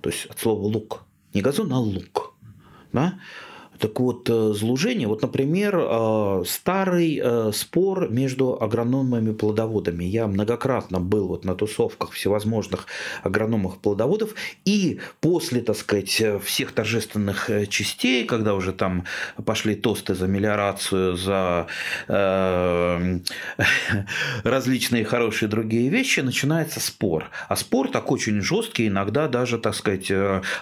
[0.00, 1.04] То есть от слова лук.
[1.34, 2.34] Не газон, а лук.
[2.92, 3.20] Да?
[3.78, 10.04] Так вот, э, злужение, вот, например, э, старый э, спор между агрономами и плодоводами.
[10.04, 12.86] Я многократно был вот на тусовках всевозможных
[13.22, 14.34] агрономов-плодоводов,
[14.64, 19.04] и после, так сказать, всех торжественных частей, когда уже там
[19.44, 21.66] пошли тосты за мелиорацию, за
[24.44, 27.30] различные хорошие другие вещи, начинается спор.
[27.48, 30.10] А спор такой очень жесткий, иногда даже, так сказать,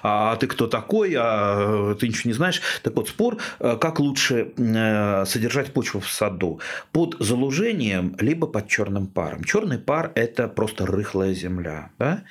[0.03, 2.61] а ты кто такой, а ты ничего не знаешь.
[2.83, 6.61] Так вот, вот спор, э, как лучше э, содержать почву в саду.
[6.93, 9.45] Под залужением, либо под черным паром.
[9.45, 11.91] Черный пар– это просто рыхлая земля.
[11.99, 12.25] Да?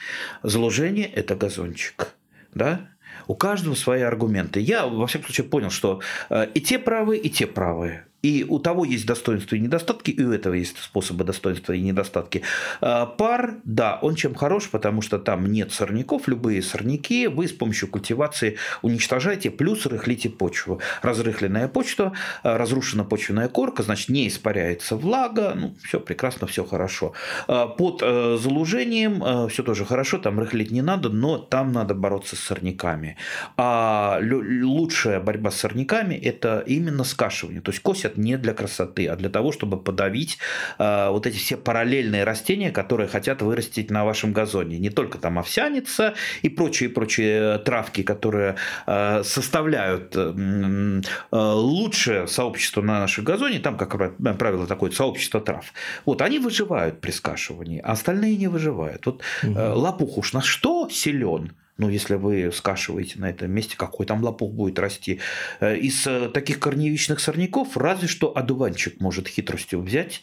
[0.43, 2.15] Залужение– это газончик.
[2.53, 2.81] Да?
[3.27, 4.59] У каждого свои аргументы.
[4.59, 8.03] Я, во всяком случае, понял, что э, и те правы, и те правы.
[8.23, 12.41] И у того есть достоинства и недостатки, и у этого есть способы достоинства и недостатки.
[12.79, 17.51] А, пар, да, он чем хорош, потому что там нет сорняков, любые сорняки вы с
[17.51, 20.79] помощью культивации уничтожаете, плюс рыхлите почву.
[21.01, 27.11] Разрыхленная почва, а, разрушена почвенная корка, значит, не испаряется влага, ну, все прекрасно, все хорошо.
[27.47, 32.37] А, под э, залужением все тоже хорошо, там рыхлить не надо, но там надо бороться
[32.37, 33.17] с сорняками.
[33.57, 37.61] А лучшая борьба с сорняками– это именно скашивание.
[37.61, 40.37] То есть косят садят не для красоты, а для того, чтобы подавить
[40.79, 44.79] э, вот эти все параллельные растения, которые хотят вырастить на вашем газоне.
[44.79, 48.55] Не только там овсяница и прочие-прочие травки, которые
[48.87, 53.97] э, составляют э, лучшее сообщество на нашем газоне, там, как
[54.37, 55.73] правило, такое сообщество трав.
[56.05, 59.05] Вот, они выживают при скашивании, а остальные не выживают.
[59.05, 59.59] Вот угу.
[59.59, 61.51] лопух уж на что силен?
[61.77, 65.19] Ну, если вы скашиваете на этом месте, какой там лопух будет расти.
[65.59, 70.21] Э, из э, таких корневичных сорняков разве что одуванчик может хитростью взять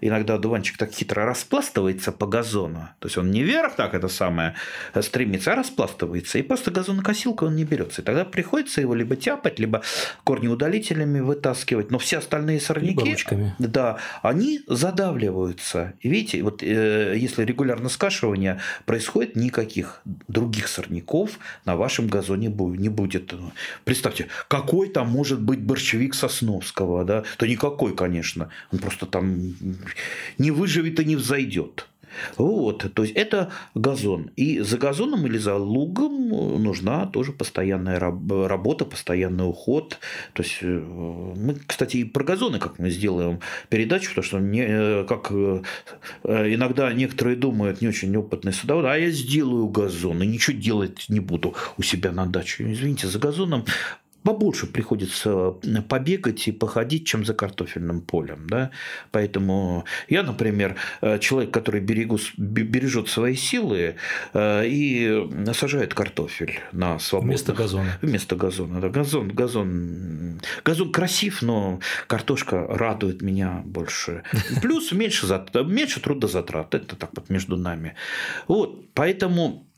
[0.00, 2.88] иногда дуванчик так хитро распластывается по газону.
[2.98, 4.54] То есть он не вверх так это самое
[5.00, 6.38] стремится, а распластывается.
[6.38, 8.02] И просто газонокосилка он не берется.
[8.02, 9.82] И тогда приходится его либо тяпать, либо
[10.24, 11.90] корнеудалителями вытаскивать.
[11.90, 13.16] Но все остальные сорняки,
[13.58, 15.94] да, они задавливаются.
[16.00, 22.88] И видите, вот э, если регулярно скашивание происходит, никаких других сорняков на вашем газоне не
[22.88, 23.32] будет.
[23.84, 27.24] Представьте, какой там может быть борщевик Сосновского, да?
[27.36, 28.50] То никакой, конечно.
[28.72, 29.54] Он просто там
[30.38, 31.86] не выживет и не взойдет.
[32.36, 34.30] Вот, то есть это газон.
[34.36, 39.98] И за газоном или за лугом нужна тоже постоянная работа, постоянный уход.
[40.32, 44.64] То есть э, мы, кстати, и про газоны как мы сделаем передачу, потому что не,
[44.66, 45.62] э, как э,
[46.24, 51.20] иногда некоторые думают, не очень опытные садоводы, а я сделаю газон и ничего делать не
[51.20, 52.70] буду у себя на даче.
[52.72, 53.64] Извините, за газоном
[54.22, 55.52] побольше приходится
[55.88, 58.46] побегать и походить, чем за картофельным полем.
[58.48, 58.70] Да?
[59.10, 63.96] Поэтому я, например, э, человек, который берегу, бережет свои силы
[64.34, 67.36] э, и сажает картофель на свободных...
[67.36, 67.98] Вместо газона.
[68.02, 68.80] Вместо газона.
[68.80, 68.88] Да.
[68.88, 74.22] Газон, газон, газон красив, но картошка радует меня больше.
[74.62, 75.26] Плюс меньше,
[75.64, 76.74] меньше трудозатрат.
[76.74, 77.94] Это так вот между нами.
[78.48, 79.69] Вот, поэтому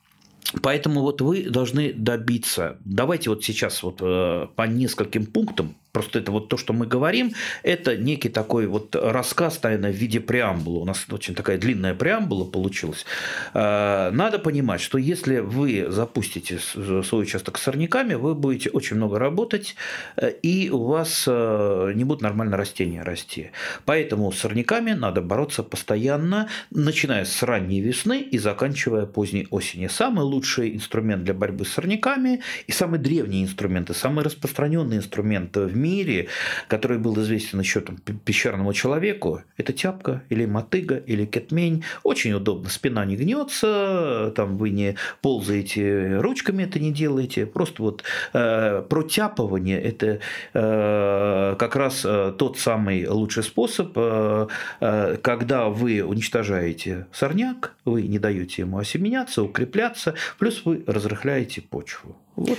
[0.63, 2.79] Поэтому вот вы должны добиться.
[2.85, 7.33] Давайте вот сейчас вот э, по нескольким пунктам Просто это вот то, что мы говорим,
[7.63, 10.81] это некий такой вот рассказ, наверное, в виде преамбулы.
[10.81, 13.05] У нас очень такая длинная преамбула получилась.
[13.53, 19.19] А, надо понимать, что если вы запустите свой участок с сорняками, вы будете очень много
[19.19, 19.77] работать,
[20.17, 23.51] э, и у вас э, не будут нормально растения расти.
[23.85, 29.89] Поэтому с сорняками надо бороться постоянно, начиная с ранней весны и заканчивая поздней осени.
[29.89, 35.55] Самый лучший инструмент для борьбы с сорняками и самый древний инструмент, и самый распространенный инструмент
[35.55, 36.29] в мире,
[36.69, 41.85] который был известен еще там, пещерному человеку, это тяпка или мотыга или кетмень.
[42.03, 47.47] Очень удобно, спина не гнется, там вы не ползаете ручками, это не делаете.
[47.47, 50.21] Просто вот э, протяпывание– это
[50.55, 54.47] э, как раз э, тот самый лучший способ, э,
[54.81, 62.17] э, когда вы уничтожаете сорняк, вы не даете ему осеменяться, укрепляться, плюс вы разрыхляете почву.
[62.37, 62.59] Вот.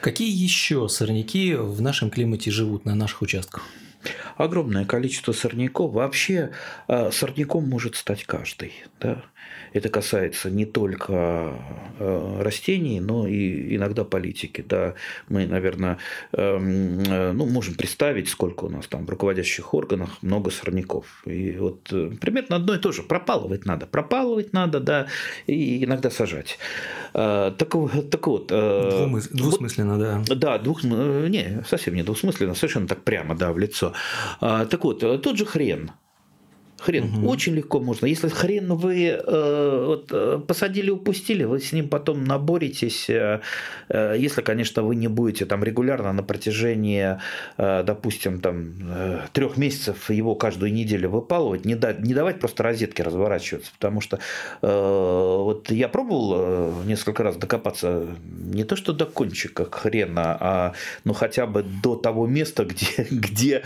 [0.00, 3.64] Какие еще сорняки в нашем климате живут на наших участках?
[4.36, 5.92] Огромное количество сорняков.
[5.92, 6.52] Вообще
[6.88, 8.72] э, сорняком может стать каждый.
[8.98, 9.22] Да?
[9.72, 11.54] Это касается не только
[11.98, 14.64] э, растений, но и иногда политики.
[14.66, 14.94] Да,
[15.28, 15.98] мы, наверное,
[16.32, 21.22] эм, э, ну, можем представить, сколько у нас там в руководящих органах много сорняков.
[21.24, 23.02] И вот э, примерно одно и то же.
[23.02, 23.86] Пропалывать надо.
[23.86, 25.06] Пропалывать надо, да,
[25.46, 26.58] и иногда сажать.
[27.12, 27.56] Так,
[28.10, 28.46] так вот.
[28.48, 29.28] Двумыс...
[29.28, 30.34] Двусмысленно, вот, да.
[30.36, 30.84] Да, двух...
[30.84, 33.92] не, совсем не двусмысленно, совершенно так прямо, да, в лицо.
[34.40, 35.90] Так вот, тот же хрен.
[36.80, 37.28] Хрен угу.
[37.28, 38.06] очень легко можно.
[38.06, 43.10] Если хрен вы э, вот, э, посадили, упустили, вы с ним потом наборетесь.
[43.10, 43.40] Э,
[43.88, 47.18] э, если, конечно, вы не будете там регулярно на протяжении,
[47.58, 52.62] э, допустим, там э, трех месяцев его каждую неделю выпалывать, не, дать, не давать просто
[52.62, 54.18] розетки разворачиваться, потому что
[54.62, 60.72] э, вот я пробовал э, несколько раз докопаться не то что до кончика хрена, а
[61.04, 63.62] ну хотя бы до того места, где, где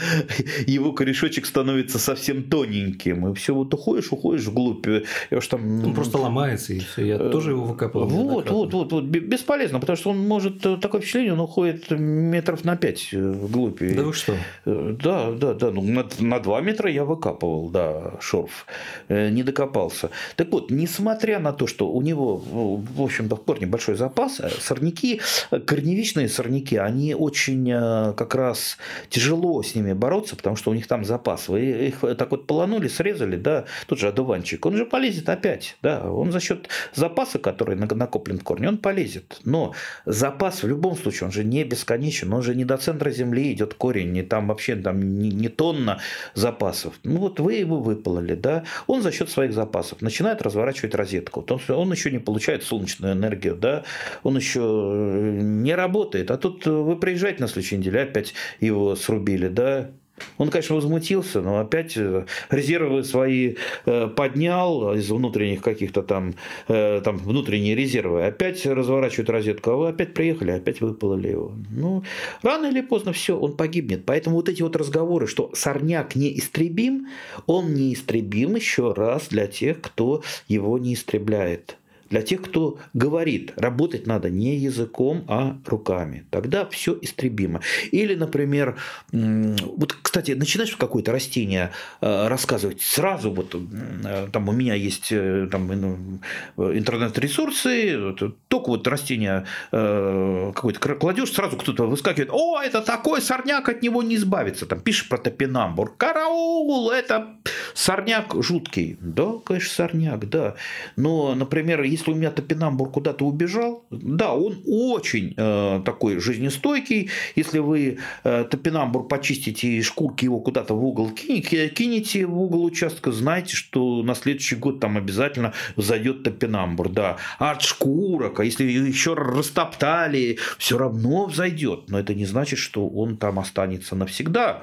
[0.67, 3.29] его корешочек становится совсем тоненький таким.
[3.29, 4.87] И все вот уходишь, уходишь вглубь.
[5.31, 5.85] Я уж там...
[5.85, 7.07] Он просто ломается, и все.
[7.07, 8.07] Я тоже его выкапывал.
[8.07, 9.05] Вот, вот, вот, вот.
[9.05, 10.61] Бесполезно, потому что он может...
[10.81, 13.81] Такое впечатление, он уходит метров на 5 вглубь.
[13.95, 14.35] Да вы что?
[14.65, 15.71] Да, да, да.
[15.71, 18.67] Ну, на, на 2 метра я выкапывал, да, шорф.
[19.09, 20.11] Не докопался.
[20.37, 25.21] Так вот, несмотря на то, что у него, в общем-то, в корне большой запас, сорняки,
[25.51, 27.71] корневичные сорняки, они очень
[28.17, 31.49] как раз тяжело с ними бороться, потому что у них там запас.
[31.49, 36.11] Вы их так вот полонули, срезали, да, тот же одуванчик, он же полезет опять, да,
[36.11, 39.41] он за счет запаса, который накоплен в корне, он полезет.
[39.45, 39.75] Но
[40.07, 43.75] запас в любом случае, он же не бесконечен, он же не до центра земли идет
[43.75, 46.01] корень, не там вообще там не, не тонна
[46.35, 46.95] запасов.
[47.05, 51.45] Ну вот вы его выпололи, да, он за счет своих запасов начинает разворачивать розетку.
[51.49, 53.85] Он, он еще не получает солнечную энергию, да,
[54.23, 56.31] он еще э, не работает.
[56.31, 59.91] А тут вы приезжаете на следующей неделе, опять его срубили, да,
[60.39, 66.35] Он, конечно, возмутился, но опять э, резервы свои э, поднял из внутренних каких-то там,
[66.69, 68.25] э, там внутренние резервы.
[68.25, 71.53] Опять разворачивают розетку, а вы опять приехали, опять выпалили его.
[71.71, 72.05] Ну,
[72.43, 74.05] рано или поздно все, он погибнет.
[74.07, 77.09] Поэтому вот эти вот разговоры, что сорняк неистребим,
[77.47, 81.77] он неистребим еще раз для тех, кто его не истребляет
[82.15, 86.25] для тех, кто говорит, работать надо не языком, а руками.
[86.31, 87.61] Тогда все истребимо.
[87.91, 88.77] Или, например,
[89.11, 95.49] вот, кстати, начинаешь какое-то растение э, рассказывать, сразу вот э, там у меня есть э,
[95.51, 96.21] там,
[96.57, 98.15] интернет-ресурсы,
[98.47, 104.15] только вот растение какое-то кладешь, сразу кто-то выскакивает, о, это такой сорняк, от него не
[104.15, 104.67] избавиться.
[104.67, 107.39] Там пишешь про топинамбур, караул, это
[107.75, 108.99] сорняк жуткий.
[109.01, 110.55] Да, конечно, сорняк, да.
[110.95, 117.11] Но, например, если у меня топинамбур куда-то убежал, да, он очень э, такой жизнестойкий.
[117.37, 122.65] Если вы э, топинамбур почистите и шкурки его куда-то в угол кинете, кинете в угол
[122.65, 127.17] участка, знайте, что на следующий год там обязательно зайдет топинамбур, да.
[127.39, 131.89] А от шкурок, а если еще растоптали, все равно взойдет.
[131.89, 134.63] Но это не значит, что он там останется навсегда.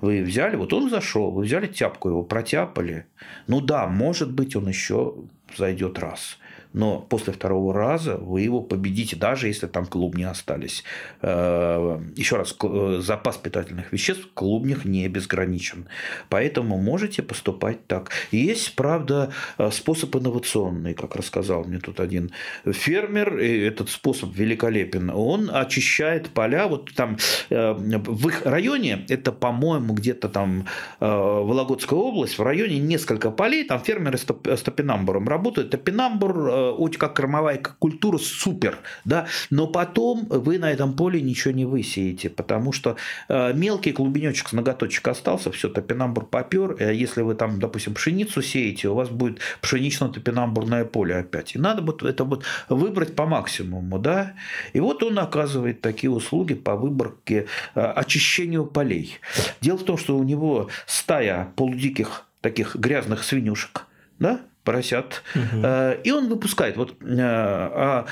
[0.00, 3.06] Вы взяли, вот он зашел, вы взяли тяпку его, протяпали.
[3.46, 5.14] Ну да, может быть, он еще
[5.56, 6.38] зайдет раз
[6.74, 10.84] но после второго раза вы его победите, даже если там клубни остались.
[11.22, 15.88] Э, Еще раз, э, запас питательных веществ в клубнях не безграничен.
[16.28, 18.10] Поэтому можете поступать так.
[18.32, 22.32] Есть, правда, э, способ инновационный, как рассказал мне тут один
[22.66, 25.10] фермер, и этот способ великолепен.
[25.10, 27.16] Он очищает поля, вот там
[27.50, 30.66] в их районе, это, по-моему, где-то там
[30.98, 35.70] Вологодская область, в районе несколько полей, там фермеры с топинамбуром работают.
[35.70, 41.64] Топинамбур очень как кормовая культура супер, да, но потом вы на этом поле ничего не
[41.64, 42.96] высеете, потому что
[43.28, 48.42] э, мелкий клубенечек с ноготочек остался, все, топинамбур попер, э, если вы там, допустим, пшеницу
[48.42, 51.54] сеете, у вас будет пшенично-топинамбурное поле опять.
[51.54, 54.34] И надо вот это вот выбрать по максимуму, да,
[54.72, 59.18] и вот он оказывает такие услуги по выборке, э, очищению полей.
[59.60, 63.86] Дело в том, что у него стая полудиких таких грязных свинюшек,
[64.18, 65.22] да, поросят.
[65.34, 65.66] Угу.
[66.04, 66.76] И он выпускает.
[66.76, 68.06] Вот э, а,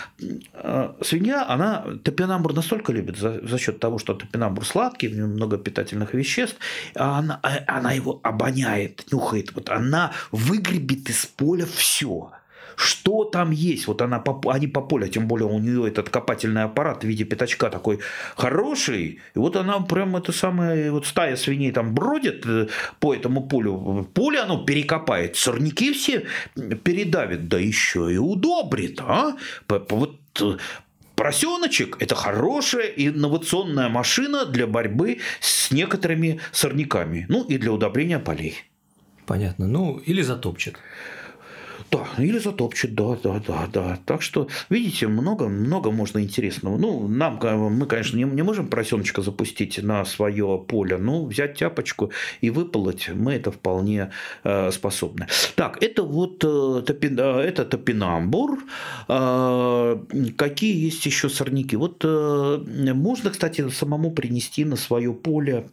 [0.54, 5.30] а свинья, она топинамбур настолько любит за, за счет того, что топинамбур сладкий, в нем
[5.30, 6.56] много питательных веществ,
[6.94, 9.54] а она, она его обоняет, нюхает.
[9.54, 12.30] Вот она выгребет из поля все
[12.76, 13.86] что там есть.
[13.86, 17.70] Вот она, они по полю, тем более у нее этот копательный аппарат в виде пятачка
[17.70, 18.00] такой
[18.36, 19.20] хороший.
[19.34, 22.68] И вот она прям это самое, вот стая свиней там бродит э,
[23.00, 24.08] по этому полю.
[24.14, 29.00] Поле оно перекопает, сорняки все передавит, да еще и удобрит.
[29.00, 29.36] А?
[29.68, 30.56] Вот э,
[31.14, 37.26] Поросеночек– это хорошая инновационная машина для борьбы с некоторыми сорняками.
[37.28, 38.56] Ну, и для удобрения полей.
[39.26, 39.68] Понятно.
[39.68, 40.76] Ну, или затопчет.
[41.92, 43.98] Да, или затопчет, да, да, да, да.
[44.06, 46.78] Так что, видите, много, много можно интересного.
[46.78, 47.38] Ну, нам,
[47.70, 53.10] мы, конечно, не, не можем поросеночка запустить на свое поле, но взять тяпочку и выполоть
[53.10, 54.10] мы это вполне
[54.42, 55.26] э, способны.
[55.54, 58.64] Так, это вот э, топи, э, это топинамбур.
[59.08, 59.98] Э,
[60.38, 61.76] какие есть еще сорняки?
[61.76, 65.66] Вот э, можно, кстати, самому принести на свое поле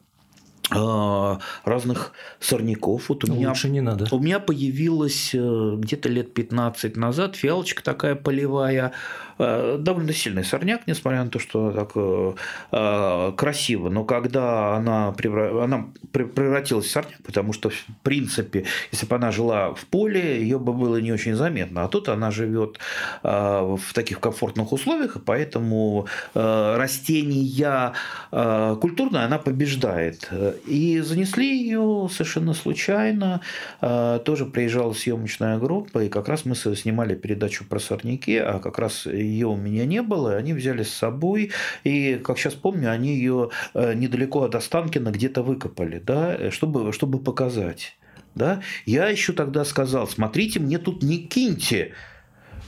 [0.72, 3.09] разных сорняков.
[3.09, 4.07] Вот у меня, Лучше не надо.
[4.11, 8.93] У меня появилась э, где-то лет 15 назад фиалочка такая полевая,
[9.40, 12.34] довольно сильный сорняк, несмотря на то, что так э,
[12.74, 13.90] э, красиво.
[13.90, 15.64] Но когда она, превра...
[15.64, 20.60] она превратилась в сорняк, потому что, в принципе, если бы она жила в поле, ее
[20.60, 21.84] бы было не очень заметно.
[21.84, 22.80] А тут она живет
[23.24, 27.94] в таких комфортных условиях, и поэтому растения
[28.32, 30.30] культурная она побеждает.
[30.66, 33.42] И занесли ее совершенно случайно.
[33.80, 39.08] Тоже приезжала съемочная группа, и как раз мы снимали передачу про сорняки, а как раз
[39.30, 41.51] ее у меня не было, они взяли с собой,
[41.84, 47.19] и, как сейчас помню, они ее э, недалеко от Останкина где-то выкопали, да, чтобы, чтобы
[47.19, 47.95] показать.
[48.36, 48.61] Да?
[48.86, 51.93] Я еще тогда сказал, смотрите, мне тут не киньте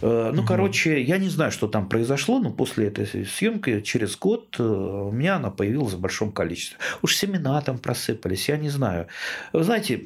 [0.01, 0.47] э, ну, угу.
[0.47, 5.11] короче, я не знаю, что там произошло, но после этой съемки через год э, у
[5.11, 6.77] меня она появилась в большом количестве.
[7.01, 9.07] Уж семена там просыпались, я не знаю.
[9.53, 10.01] Вы знаете,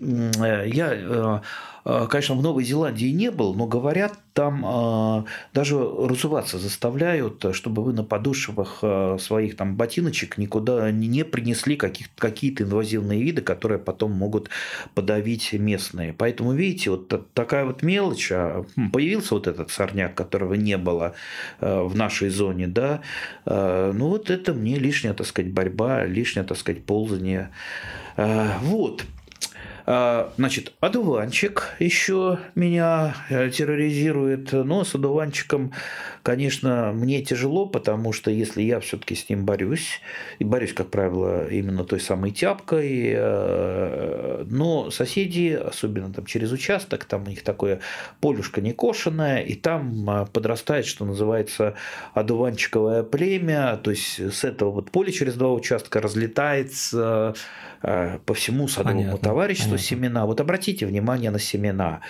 [0.66, 1.42] я,
[1.86, 5.24] конечно, в Новой Зеландии не был, но говорят, там э,
[5.54, 12.08] даже разуваться заставляют, чтобы вы на подошвах э, своих там ботиночек никуда не принесли каких,
[12.16, 14.50] какие-то инвазивные виды, которые потом могут
[14.94, 16.12] подавить местные.
[16.12, 21.14] Поэтому, видите, вот такая вот мелочь, а, появился вот этот сорняк, которого не было
[21.62, 23.02] в нашей зоне, да,
[23.46, 27.52] ну вот это мне лишняя, так сказать, борьба, лишняя, так сказать, ползание.
[28.18, 29.06] Вот.
[29.88, 35.74] А, значит, одуванчик еще меня э, терроризирует, но с одуванчиком,
[36.24, 40.02] конечно, мне тяжело, потому что если я все-таки с ним борюсь,
[40.40, 47.06] и борюсь, как правило, именно той самой тяпкой, э, но соседи, особенно там через участок,
[47.06, 47.80] там у них такое
[48.22, 51.76] полюшко некошенное, и там э, подрастает, что называется,
[52.16, 57.36] одуванчиковое племя, то есть с этого вот поля через два участка разлетается
[57.82, 59.20] по всему садовому Понятно.
[59.20, 59.88] товариществу Понятно.
[59.88, 60.26] семена.
[60.26, 62.02] Вот обратите внимание на семена.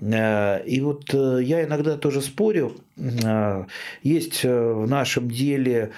[0.00, 3.64] Э, и вот э, я иногда тоже спорю, э,
[4.02, 5.92] есть в нашем деле Э,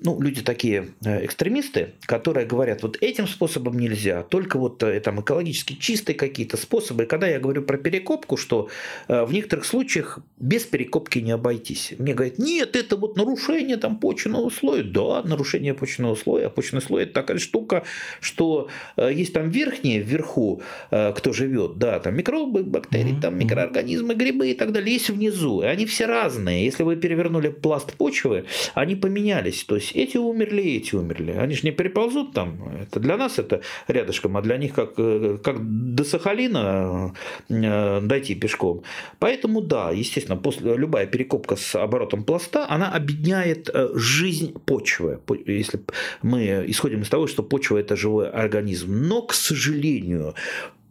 [0.00, 5.20] ну, люди такие э, экстремисты, которые говорят, вот этим способом нельзя, только вот э, там
[5.20, 7.04] экологически чистые какие-то способы.
[7.04, 8.68] И когда я говорю про перекопку, что
[9.08, 11.94] в некоторых случаях без перекопки не обойтись.
[11.98, 14.82] Мне говорят, нет, это вот нарушение там почвенного слоя.
[14.82, 16.46] Да, нарушение почвенного слоя.
[16.46, 17.84] А почвенный слой– это такая штука,
[18.20, 24.54] что есть там верхние, вверху, кто живет, да, там микробы, бактерии, там микроорганизмы, грибы и
[24.54, 25.62] так далее, есть внизу.
[25.62, 26.64] И они все разные.
[26.64, 29.64] Если вы перевернули пласт почвы, они поменяли поменялись.
[29.64, 31.32] То есть эти умерли, эти умерли.
[31.32, 32.68] Они же не переползут там.
[32.82, 35.56] Это для нас это рядышком, а для них как, э, как
[35.94, 37.12] до Сахалина
[37.48, 38.82] э, дойти пешком.
[39.18, 45.18] Поэтому да, естественно, после, любая перекопка с оборотом пласта, она объединяет э, жизнь почвы.
[45.46, 45.80] Если
[46.22, 49.08] мы исходим из того, что почва это живой организм.
[49.08, 50.34] Но, к сожалению,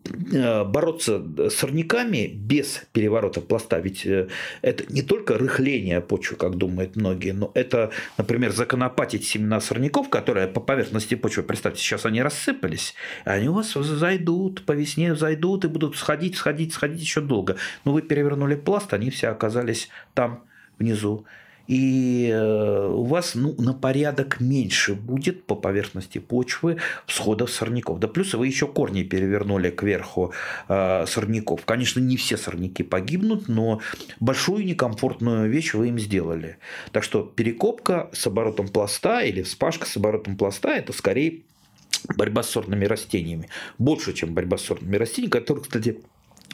[0.04, 4.28] бороться с сорняками без переворота пласта, ведь э,
[4.62, 10.47] это не только рыхление почвы, как думают многие, но это, например, законопатить семена сорняков, которые
[10.47, 12.95] по поверхности почвы, представьте, сейчас они рассыпались,
[13.26, 17.58] они у вас зайдут, по весне зайдут и будут сходить, сходить, сходить еще долго.
[17.86, 20.43] Но вы перевернули пласт, они все оказались там
[20.80, 21.26] внизу
[21.68, 27.99] и э, у вас ну, на порядок меньше будет по поверхности почвы всходов сорняков.
[27.99, 30.34] Да плюс вы еще корни перевернули кверху
[30.68, 31.66] э, сорняков.
[31.66, 33.82] Конечно, не все сорняки погибнут, но
[34.20, 36.57] большую некомфортную вещь вы им сделали.
[36.91, 41.41] Так что перекопка с оборотом пласта или вспашка с оборотом пласта– это скорее
[42.16, 43.49] борьба с сорными растениями.
[43.78, 45.99] Больше, чем борьба с сорными растениями, которые, кстати,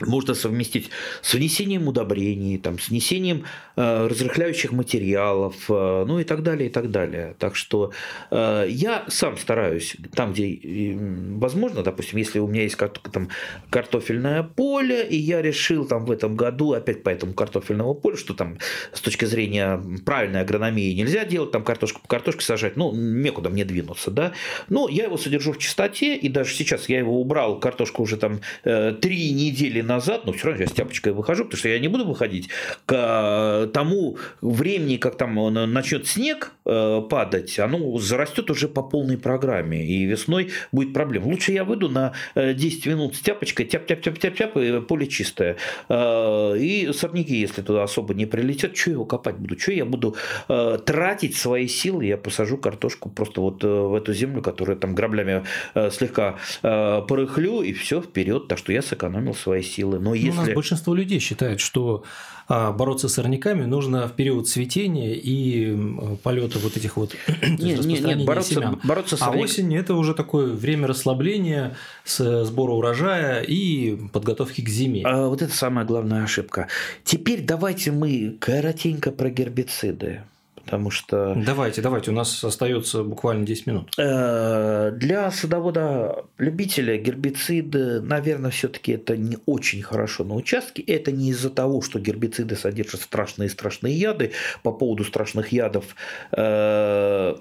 [0.02, 0.89] можно совместить
[1.22, 3.45] с внесением удобрений, там, с внесением
[3.76, 7.36] э, разрыхляющих материалов, э, ну и так далее, и так далее.
[7.39, 7.91] Так что
[8.30, 10.95] э, я сам стараюсь, там, где э,
[11.38, 12.78] возможно, допустим, если у меня есть
[13.12, 13.30] там,
[13.70, 18.34] картофельное поле, и я решил там в этом году, опять по этому картофельному полю, что
[18.34, 18.60] там
[18.93, 23.66] с точки зрения правильной агрономии нельзя делать, там картошку по картошке сажать, ну, некуда мне
[23.66, 24.34] двинуться, да.
[24.70, 28.41] Но я его содержу в чистоте, и даже сейчас я его убрал, картошку уже там
[28.64, 31.88] э, три недели назад, но все равно я с тяпочкой выхожу, потому что я не
[31.88, 32.50] буду выходить
[32.86, 39.18] к э, тому времени, как там начнет снег э, падать, оно зарастет уже по полной
[39.18, 41.26] программе, и весной будет проблема.
[41.26, 45.58] Лучше я выйду на 10 э, минут с тяпочкой, тяп-тяп-тяп-тяп-тяп, и поле чистое.
[45.90, 49.58] И сорняки, если туда особо не прилетят, что его копать буду?
[49.60, 50.16] Что я буду
[50.48, 52.06] тратить свои силы?
[52.06, 55.44] Я посажу картошку просто вот в эту землю, которая там граблями
[55.92, 58.48] слегка порыхлю, и все, вперед.
[58.48, 60.00] Так что я сэкономил свои силы силы.
[60.00, 60.30] Но если...
[60.30, 62.04] У нас большинство людей считает, что
[62.48, 65.78] а, бороться с сорняками нужно в период цветения и
[66.24, 68.80] полета вот этих вот нет, нет, нет, бороться, семян.
[68.84, 69.40] бороться с сорняк...
[69.40, 71.76] А осень– это уже такое время расслабления,
[72.06, 75.04] сбора урожая и подготовки к зиме.
[75.06, 76.68] А вот это самая главная ошибка.
[77.04, 80.24] Теперь давайте мы коротенько про гербициды
[80.68, 81.34] потому что...
[81.34, 83.93] Давайте, давайте, у нас остается буквально 10 минут.
[83.97, 90.82] Э, для садовода-любителя гербициды, наверное, все-таки это не очень хорошо на участке.
[90.82, 94.34] Это не из-за того, что гербициды содержат страшные-страшные яды.
[94.61, 95.86] По поводу страшных ядов
[96.34, 97.36] э,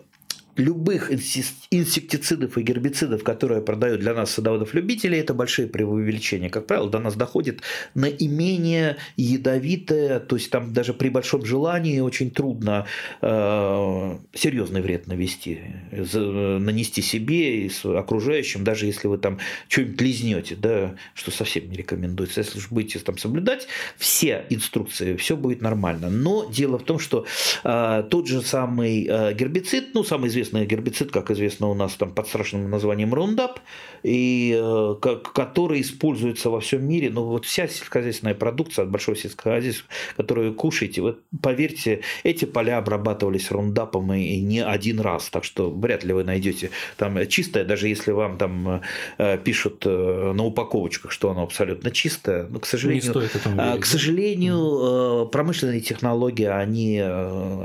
[0.57, 6.49] любых инсектицидов и гербицидов, которые продают для нас садоводов-любителей, это большие преувеличения.
[6.49, 7.61] Как правило, до нас доходит
[7.95, 12.87] наименее ядовитое, то есть там даже при большом желании очень трудно
[13.23, 15.61] э, серьезный вред навести,
[15.93, 19.39] нанести себе и окружающим, даже если вы там
[19.69, 22.41] что-нибудь лизнете, да, что совсем не рекомендуется.
[22.41, 26.11] Если уж будете там соблюдать все инструкции, все будет нормально.
[26.11, 27.27] Но дело в том, что
[27.65, 31.95] э, тот же самый э, гербицид, ну, самый известный известный гербицид, как известно у нас
[31.95, 33.59] там под страшным названием Roundup,
[34.03, 34.95] и э,
[35.35, 37.11] который используется во всем мире.
[37.11, 42.79] Но вот вся сельскохозяйственная продукция от большого сельскохозяйства, которую вы кушаете, вот поверьте, эти поля
[42.79, 47.89] обрабатывались рундапом и не один раз, так что вряд ли вы найдете там чистое, даже
[47.89, 48.83] если вам там
[49.19, 53.63] э, пишут э, на упаковочках, что оно абсолютно чистое, но, к сожалению, не стоит этому
[53.63, 57.03] верить, к сожалению, промышленные технологии, они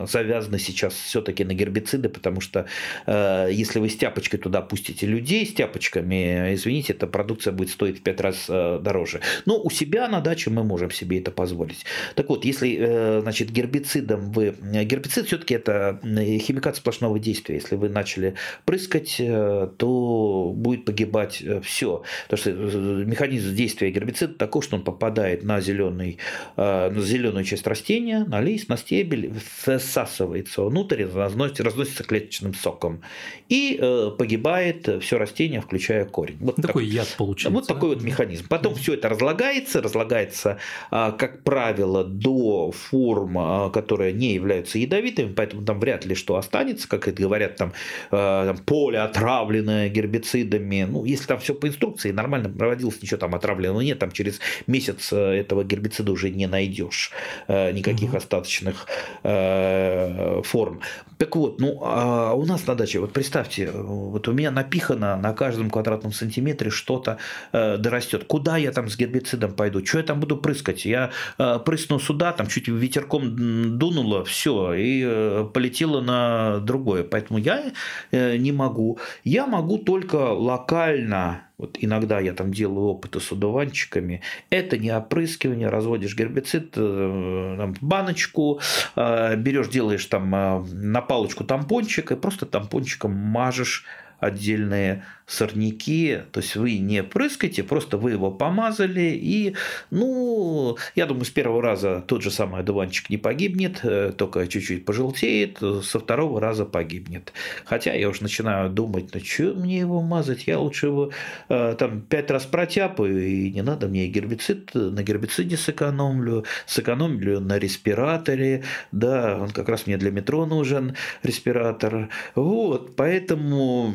[0.07, 2.65] завязаны сейчас все-таки на гербициды, потому что
[3.07, 8.03] если вы с тяпочкой туда пустите людей с тяпочками, извините, эта продукция будет стоить в
[8.03, 9.21] пять раз дороже.
[9.45, 11.85] Но у себя на даче мы можем себе это позволить.
[12.15, 14.55] Так вот, если значит, гербицидом вы...
[14.61, 17.55] Гербицид все-таки это химикат сплошного действия.
[17.55, 22.03] Если вы начали прыскать, э, то будет погибать э, все.
[22.27, 26.17] Потому что э, механизм действия гербицида такой, что он попадает на, зеленый,
[26.57, 33.01] на зеленую часть растения, на лист, на стебель, всасывается внутрь, разносится, разносится клеточным соком.
[33.49, 33.79] И
[34.17, 36.37] погибает все растение, включая корень.
[36.39, 37.57] Вот такой так, яд получается.
[37.57, 38.45] Вот такой вот механизм.
[38.47, 40.57] Потом все это разлагается, разлагается,
[40.89, 47.07] как правило, до форм, которые не являются ядовитыми, поэтому там вряд ли что останется, как
[47.07, 47.73] это говорят, там,
[48.11, 50.87] э, там поле отравленное гербицидами.
[50.89, 55.13] Ну, если там все по инструкции, нормально проводилось, ничего там отравленного нет, там через месяц
[55.13, 57.11] э, этого гербицида уже не найдешь
[57.47, 58.17] э, никаких угу.
[58.17, 58.87] остаточных
[59.23, 60.81] форм.
[61.17, 65.33] Так вот, ну, а у нас на даче, вот представьте, вот у меня напихано на
[65.33, 67.17] каждом квадратном сантиметре что-то
[67.51, 68.25] э, дорастет.
[68.25, 69.85] Куда я там с гербицидом пойду?
[69.85, 70.85] Что я там буду прыскать?
[70.85, 77.03] Я э, прысну сюда, там чуть ветерком дунуло, все, и э, полетело на другое.
[77.03, 77.71] Поэтому я
[78.11, 78.99] э, не могу.
[79.23, 84.21] Я могу только локально вот иногда я там делаю опыты с одуванчиками.
[84.49, 88.59] Это не опрыскивание, разводишь гербицид, э, там, баночку,
[88.95, 93.85] э, берешь, делаешь там э, на палочку тампончик и просто тампончиком мажешь
[94.19, 99.55] отдельные сорняки, то есть вы не прыскаете, просто вы его помазали, и,
[99.89, 104.83] ну, я думаю, с первого раза тот же самый одуванчик не погибнет, э, только чуть-чуть
[104.83, 107.31] пожелтеет, со второго раза погибнет.
[107.63, 111.11] Хотя я уже начинаю думать, ну, что мне его мазать, я лучше его
[111.47, 117.57] э, там пять раз протяпаю, и не надо мне гербицид, на гербициде сэкономлю, сэкономлю на
[117.57, 123.93] респираторе, да, он как раз мне для метро нужен, респиратор, вот, поэтому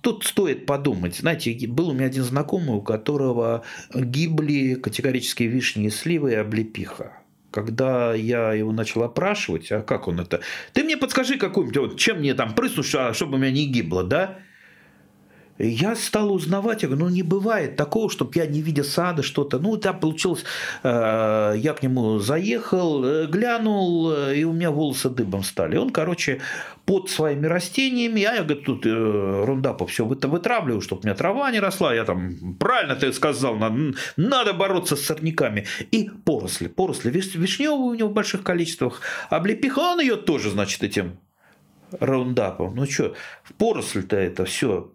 [0.00, 1.16] тут стоит стоит подумать.
[1.16, 7.12] Знаете, был у меня один знакомый, у которого гибли категорические вишни и сливы и облепиха.
[7.50, 10.40] Когда я его начал опрашивать, а как он это?
[10.72, 14.38] Ты мне подскажи какую-нибудь, вот, чем мне там прыснуть, чтобы у меня не гибло, да?
[15.58, 19.58] Я стал узнавать, я говорю, ну не бывает такого, чтобы я не видя сада что-то.
[19.58, 20.44] Ну, там получилось,
[20.82, 25.76] э, я к нему заехал, э, глянул, э, и у меня волосы дыбом стали.
[25.76, 26.40] Он, короче,
[26.84, 31.50] под своими растениями, я, я говорю, тут э, рундапа все вытравливаю, чтобы у меня трава
[31.50, 31.94] не росла.
[31.94, 35.66] Я там, правильно ты сказал, надо, надо бороться с сорняками.
[35.90, 39.00] И поросли, поросли вишневые у него в больших количествах.
[39.28, 41.18] Облепиха, он ее тоже, значит, этим
[42.00, 42.74] раундапом.
[42.74, 44.90] Ну что, в поросль-то это все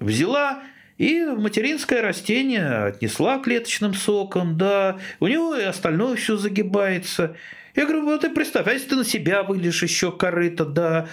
[0.00, 0.62] взяла
[0.98, 7.36] и материнское растение отнесла клеточным соком, да, у него и остальное все загибается.
[7.74, 11.08] Я говорю, вот ты представь, а если ты на себя выльешь еще корыто, да,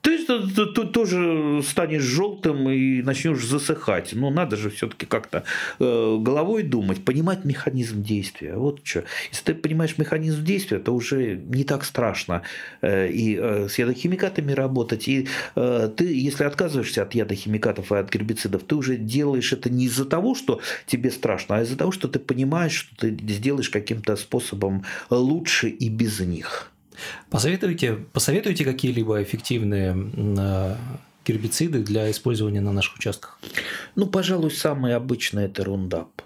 [0.00, 4.12] ты, ты, ты, ты тоже станешь желтым и начнешь засыхать.
[4.12, 5.44] Но надо же все-таки как-то
[5.78, 8.54] э, головой думать, понимать механизм действия.
[8.54, 9.04] Вот что.
[9.30, 12.42] Если ты понимаешь механизм действия, то уже не так страшно
[12.80, 15.08] э, и э, с ядохимикатами работать.
[15.08, 19.86] И э, ты, если отказываешься от ядохимикатов и от гербицидов, ты уже делаешь это не
[19.86, 24.16] из-за того, что тебе страшно, а из-за того, что ты понимаешь, что ты сделаешь каким-то
[24.16, 26.70] способом лучше и без них.
[27.30, 29.96] Посоветуйте, посоветуйте какие-либо эффективные
[30.38, 30.76] а,
[31.24, 33.38] гербициды для использования на наших участках?
[33.94, 36.22] Ну, пожалуй, самый обычный это рундап.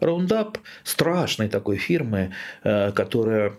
[0.00, 2.32] Roundup страшной такой фирмы,
[2.62, 3.54] э, которая...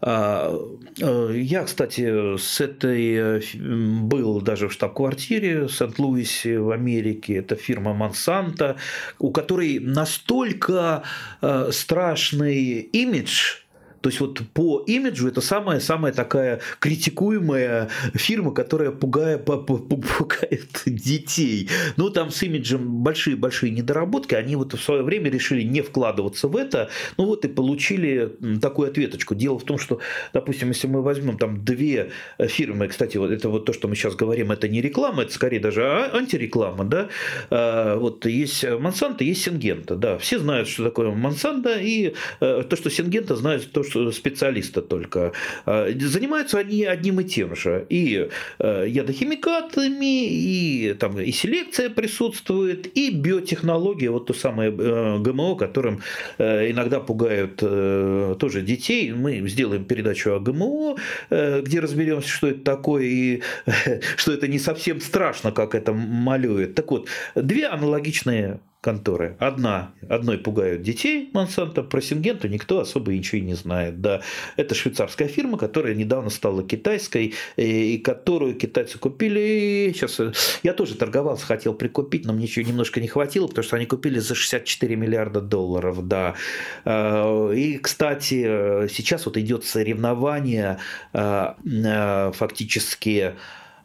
[0.00, 0.56] А,
[1.00, 7.36] э, я, кстати, с этой э, был даже в штаб-квартире в Сент-Луисе в Америке.
[7.36, 8.76] Это фирма Monsanto,
[9.18, 11.02] у которой настолько
[11.70, 13.56] страшный имидж,
[14.00, 21.68] то есть вот по имиджу это самая-самая такая критикуемая фирма, которая пугает, пугает детей.
[21.96, 24.34] Ну, там с имиджем большие-большие недоработки.
[24.34, 26.88] Они вот в свое время решили не вкладываться в это.
[27.16, 29.34] Ну, вот и получили такую ответочку.
[29.34, 30.00] Дело в том, что,
[30.32, 34.14] допустим, если мы возьмем там две фирмы, кстати, вот это вот то, что мы сейчас
[34.14, 37.08] говорим, это не реклама, это скорее даже а, антиреклама, да.
[37.50, 40.18] А, вот есть Монсанто, есть Сингента, да.
[40.18, 45.32] Все знают, что такое Монсанто, и э, то, что Сингента, знают то, специалиста только.
[45.66, 47.86] Занимаются они одним и тем же.
[47.88, 48.28] И
[48.58, 56.02] ядохимикатами, и, там, и селекция присутствует, и биотехнология, вот то самое ГМО, которым
[56.38, 59.12] иногда пугают тоже детей.
[59.12, 60.96] Мы сделаем передачу о ГМО,
[61.30, 63.42] где разберемся, что это такое, и
[64.16, 66.74] что это не совсем страшно, как это малюет.
[66.74, 69.36] Так вот, две аналогичные конторы.
[69.38, 74.00] Одна, одной пугают детей Монсанто, про Сингенту никто особо ничего и не знает.
[74.00, 74.22] Да,
[74.56, 79.92] это швейцарская фирма, которая недавно стала китайской, и которую китайцы купили.
[79.94, 83.76] Сейчас э, я тоже торговался, хотел прикупить, но мне еще немножко не хватило, потому что
[83.76, 86.06] они купили за 64 миллиарда долларов.
[86.08, 86.34] Да.
[86.86, 90.78] А, и, кстати, сейчас вот идет соревнование
[91.12, 93.34] фактически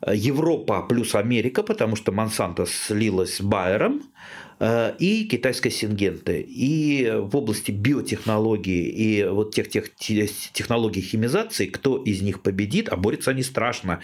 [0.08, 6.46] Европа плюс Америка, потому что Монсанто слилась с Байером, Э, и китайской сингенты.
[6.48, 12.96] И в области биотехнологии и вот тех, тех технологий химизации, кто из них победит, а
[12.96, 14.00] борются они страшно,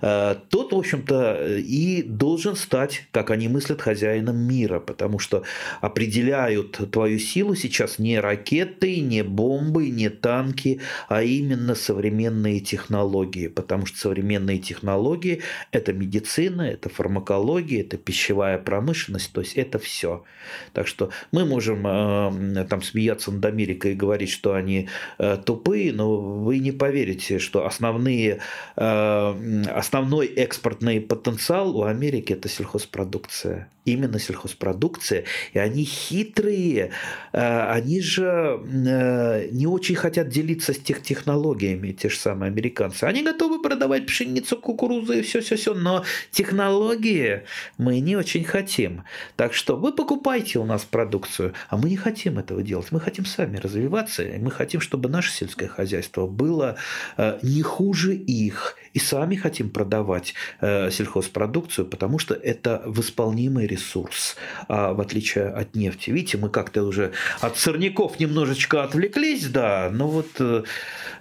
[0.00, 5.44] э, тот, в общем-то, и должен стать, как они мыслят, хозяином мира, потому что
[5.80, 13.86] определяют твою силу сейчас не ракеты, не бомбы, не танки, а именно современные технологии, потому
[13.86, 15.42] что современные технологии–
[15.72, 20.24] это медицина, это фармакология, это пищевая промышленность, то есть это все все.
[20.72, 24.88] Так что мы можем э, там смеяться над Америкой и говорить, что они
[25.18, 28.40] э, тупые, но вы не поверите, что основные,
[28.76, 36.92] э, основной экспортный потенциал у Америки это сельхозпродукция именно сельхозпродукция, и они хитрые,
[37.32, 43.04] э, они же э, не очень хотят делиться с тех технологиями, те же самые американцы.
[43.04, 47.42] Они готовы продавать пшеницу, кукурузу и все-все-все, но технологии
[47.76, 49.04] мы не очень хотим.
[49.36, 52.88] Так что вы покупайте у нас продукцию, а мы не хотим этого делать.
[52.90, 56.76] Мы хотим сами развиваться, мы хотим, чтобы наше сельское хозяйство было
[57.16, 64.36] э, не хуже их, и сами хотим продавать сельхозпродукцию, потому что это восполнимый ресурс,
[64.68, 66.10] а в отличие от нефти.
[66.10, 70.64] Видите, мы как-то уже от сорняков немножечко отвлеклись, да, но вот, э, э,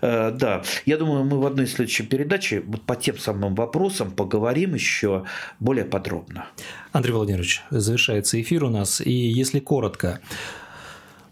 [0.01, 4.73] да, я думаю, мы в одной из следующих передач вот по тем самым вопросам поговорим
[4.73, 5.25] еще
[5.59, 6.47] более подробно.
[6.91, 10.19] Андрей Владимирович, завершается эфир у нас, и если коротко,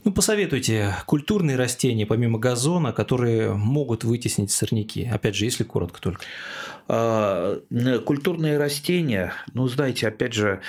[0.06, 5.06] ну, посоветуйте культурные растения, помимо газона, которые могут вытеснить сорняки.
[5.06, 6.22] Опять же, если коротко только.
[6.88, 7.60] А,
[8.06, 10.62] культурные растения, ну, знаете, опять же,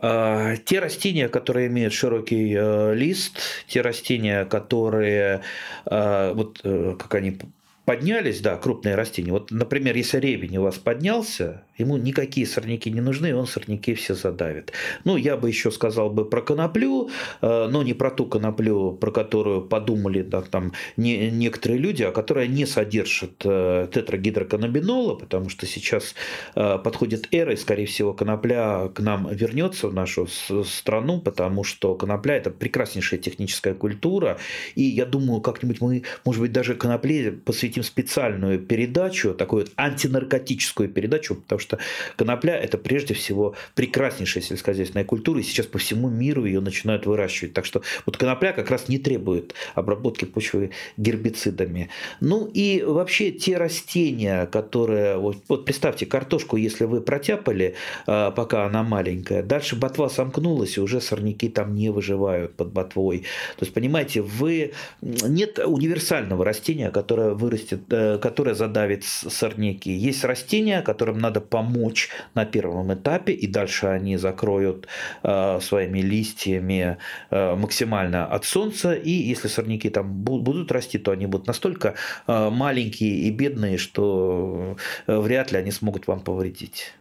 [0.00, 5.42] те растения, которые имеют широкий э, лист, те растения, которые,
[5.86, 7.38] а, вот э, как они
[7.84, 9.32] поднялись, да, крупные растения.
[9.32, 14.14] Вот, например, если ревень у вас поднялся, ему никакие сорняки не нужны, он сорняки все
[14.14, 14.72] задавит.
[15.04, 17.10] Ну, я бы еще сказал бы про коноплю,
[17.40, 22.10] э, но не про ту коноплю, про которую подумали да, там не, некоторые люди, а
[22.10, 26.14] которая не содержит э, тетрагидроканабинола, потому что сейчас
[26.54, 30.26] э, подходит эра, и, скорее всего, конопля к нам вернется в нашу
[30.64, 34.38] страну, потому что конопля– это прекраснейшая техническая культура,
[34.74, 41.36] и я думаю, как-нибудь мы, может быть, даже конопле посвятим специальную передачу, такую антинаркотическую передачу,
[41.36, 41.67] потому что
[42.16, 47.52] конопля– это прежде всего прекраснейшая сельскохозяйственная культура, и сейчас по всему миру ее начинают выращивать.
[47.52, 51.90] Так что вот конопля как раз не требует обработки почвы гербицидами.
[52.20, 55.18] Ну и вообще те растения, которые…
[55.18, 57.74] Вот, вот представьте, картошку, если вы протяпали,
[58.06, 63.20] а, пока она маленькая, дальше ботва сомкнулась, и уже сорняки там не выживают под ботвой.
[63.56, 64.72] То есть, понимаете, вы…
[65.00, 69.90] Нет универсального растения, которое вырастет э, которая задавит сорняки.
[69.90, 74.86] Есть растения, которым надо помочь на первом этапе, и дальше они закроют
[75.22, 76.96] э, своими листьями
[77.30, 81.94] э, максимально от солнца, и если сорняки там будут расти, то они будут настолько
[82.26, 86.92] маленькие и бедные, что вряд ли они смогут вам повредить.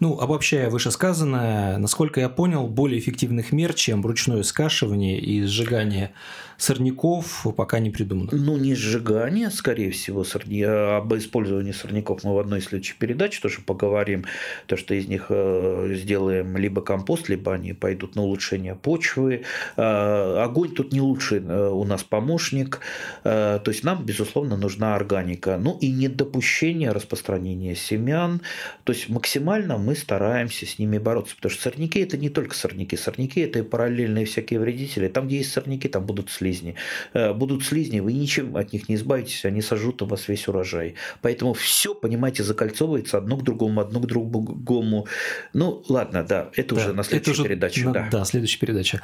[0.00, 6.12] Ну, обобщая вышесказанное, насколько я понял, более эффективных мер, чем ручное скашивание и сжигание
[6.56, 8.30] сорняков, пока не придумано.
[8.32, 10.66] Ну, не сжигание, скорее всего, сорня...
[10.68, 14.24] А об использовании сорняков мы в одной из следующих передач тоже поговорим,
[14.66, 19.42] то, что из них э, сделаем либо компост, либо они пойдут на улучшение почвы.
[19.76, 22.80] Э, огонь тут не лучший э, у нас помощник,
[23.22, 25.58] то есть нам, безусловно, нужна органика.
[25.60, 28.40] Ну и недопущение распространения семян,
[28.84, 32.96] то есть максимально мы стараемся с ними бороться, потому что сорняки это не только сорняки,
[32.96, 35.08] сорняки это и параллельные всякие вредители.
[35.08, 36.74] Там, где есть сорняки, там будут слизни.
[37.12, 40.94] Э, будут слизни, вы ничем от них не избавитесь, они сожрут у вас весь урожай.
[41.22, 45.06] Поэтому все, понимаете, закольцовывается одно к другому, одно к другому.
[45.52, 47.84] Ну, ладно, да, это да, уже на следующей уже, передаче.
[47.84, 48.08] На, да.
[48.10, 49.00] да, следующая передача.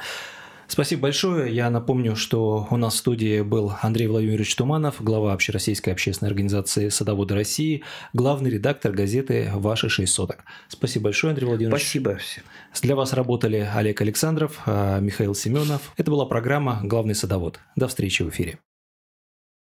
[0.71, 1.53] Спасибо большое.
[1.53, 6.87] Я напомню, что у нас в студии был Андрей Владимирович Туманов, глава Общероссийской общественной организации
[6.87, 10.45] «Садоводы России», главный редактор газеты «Ваши шесть соток».
[10.69, 11.81] Спасибо большое, Андрей Владимирович.
[11.81, 12.43] Спасибо всем.
[12.81, 15.91] Для вас работали Олег Александров, а, Михаил Семенов.
[15.97, 17.59] Это была программа «Главный садовод».
[17.75, 18.57] До встречи в эфире.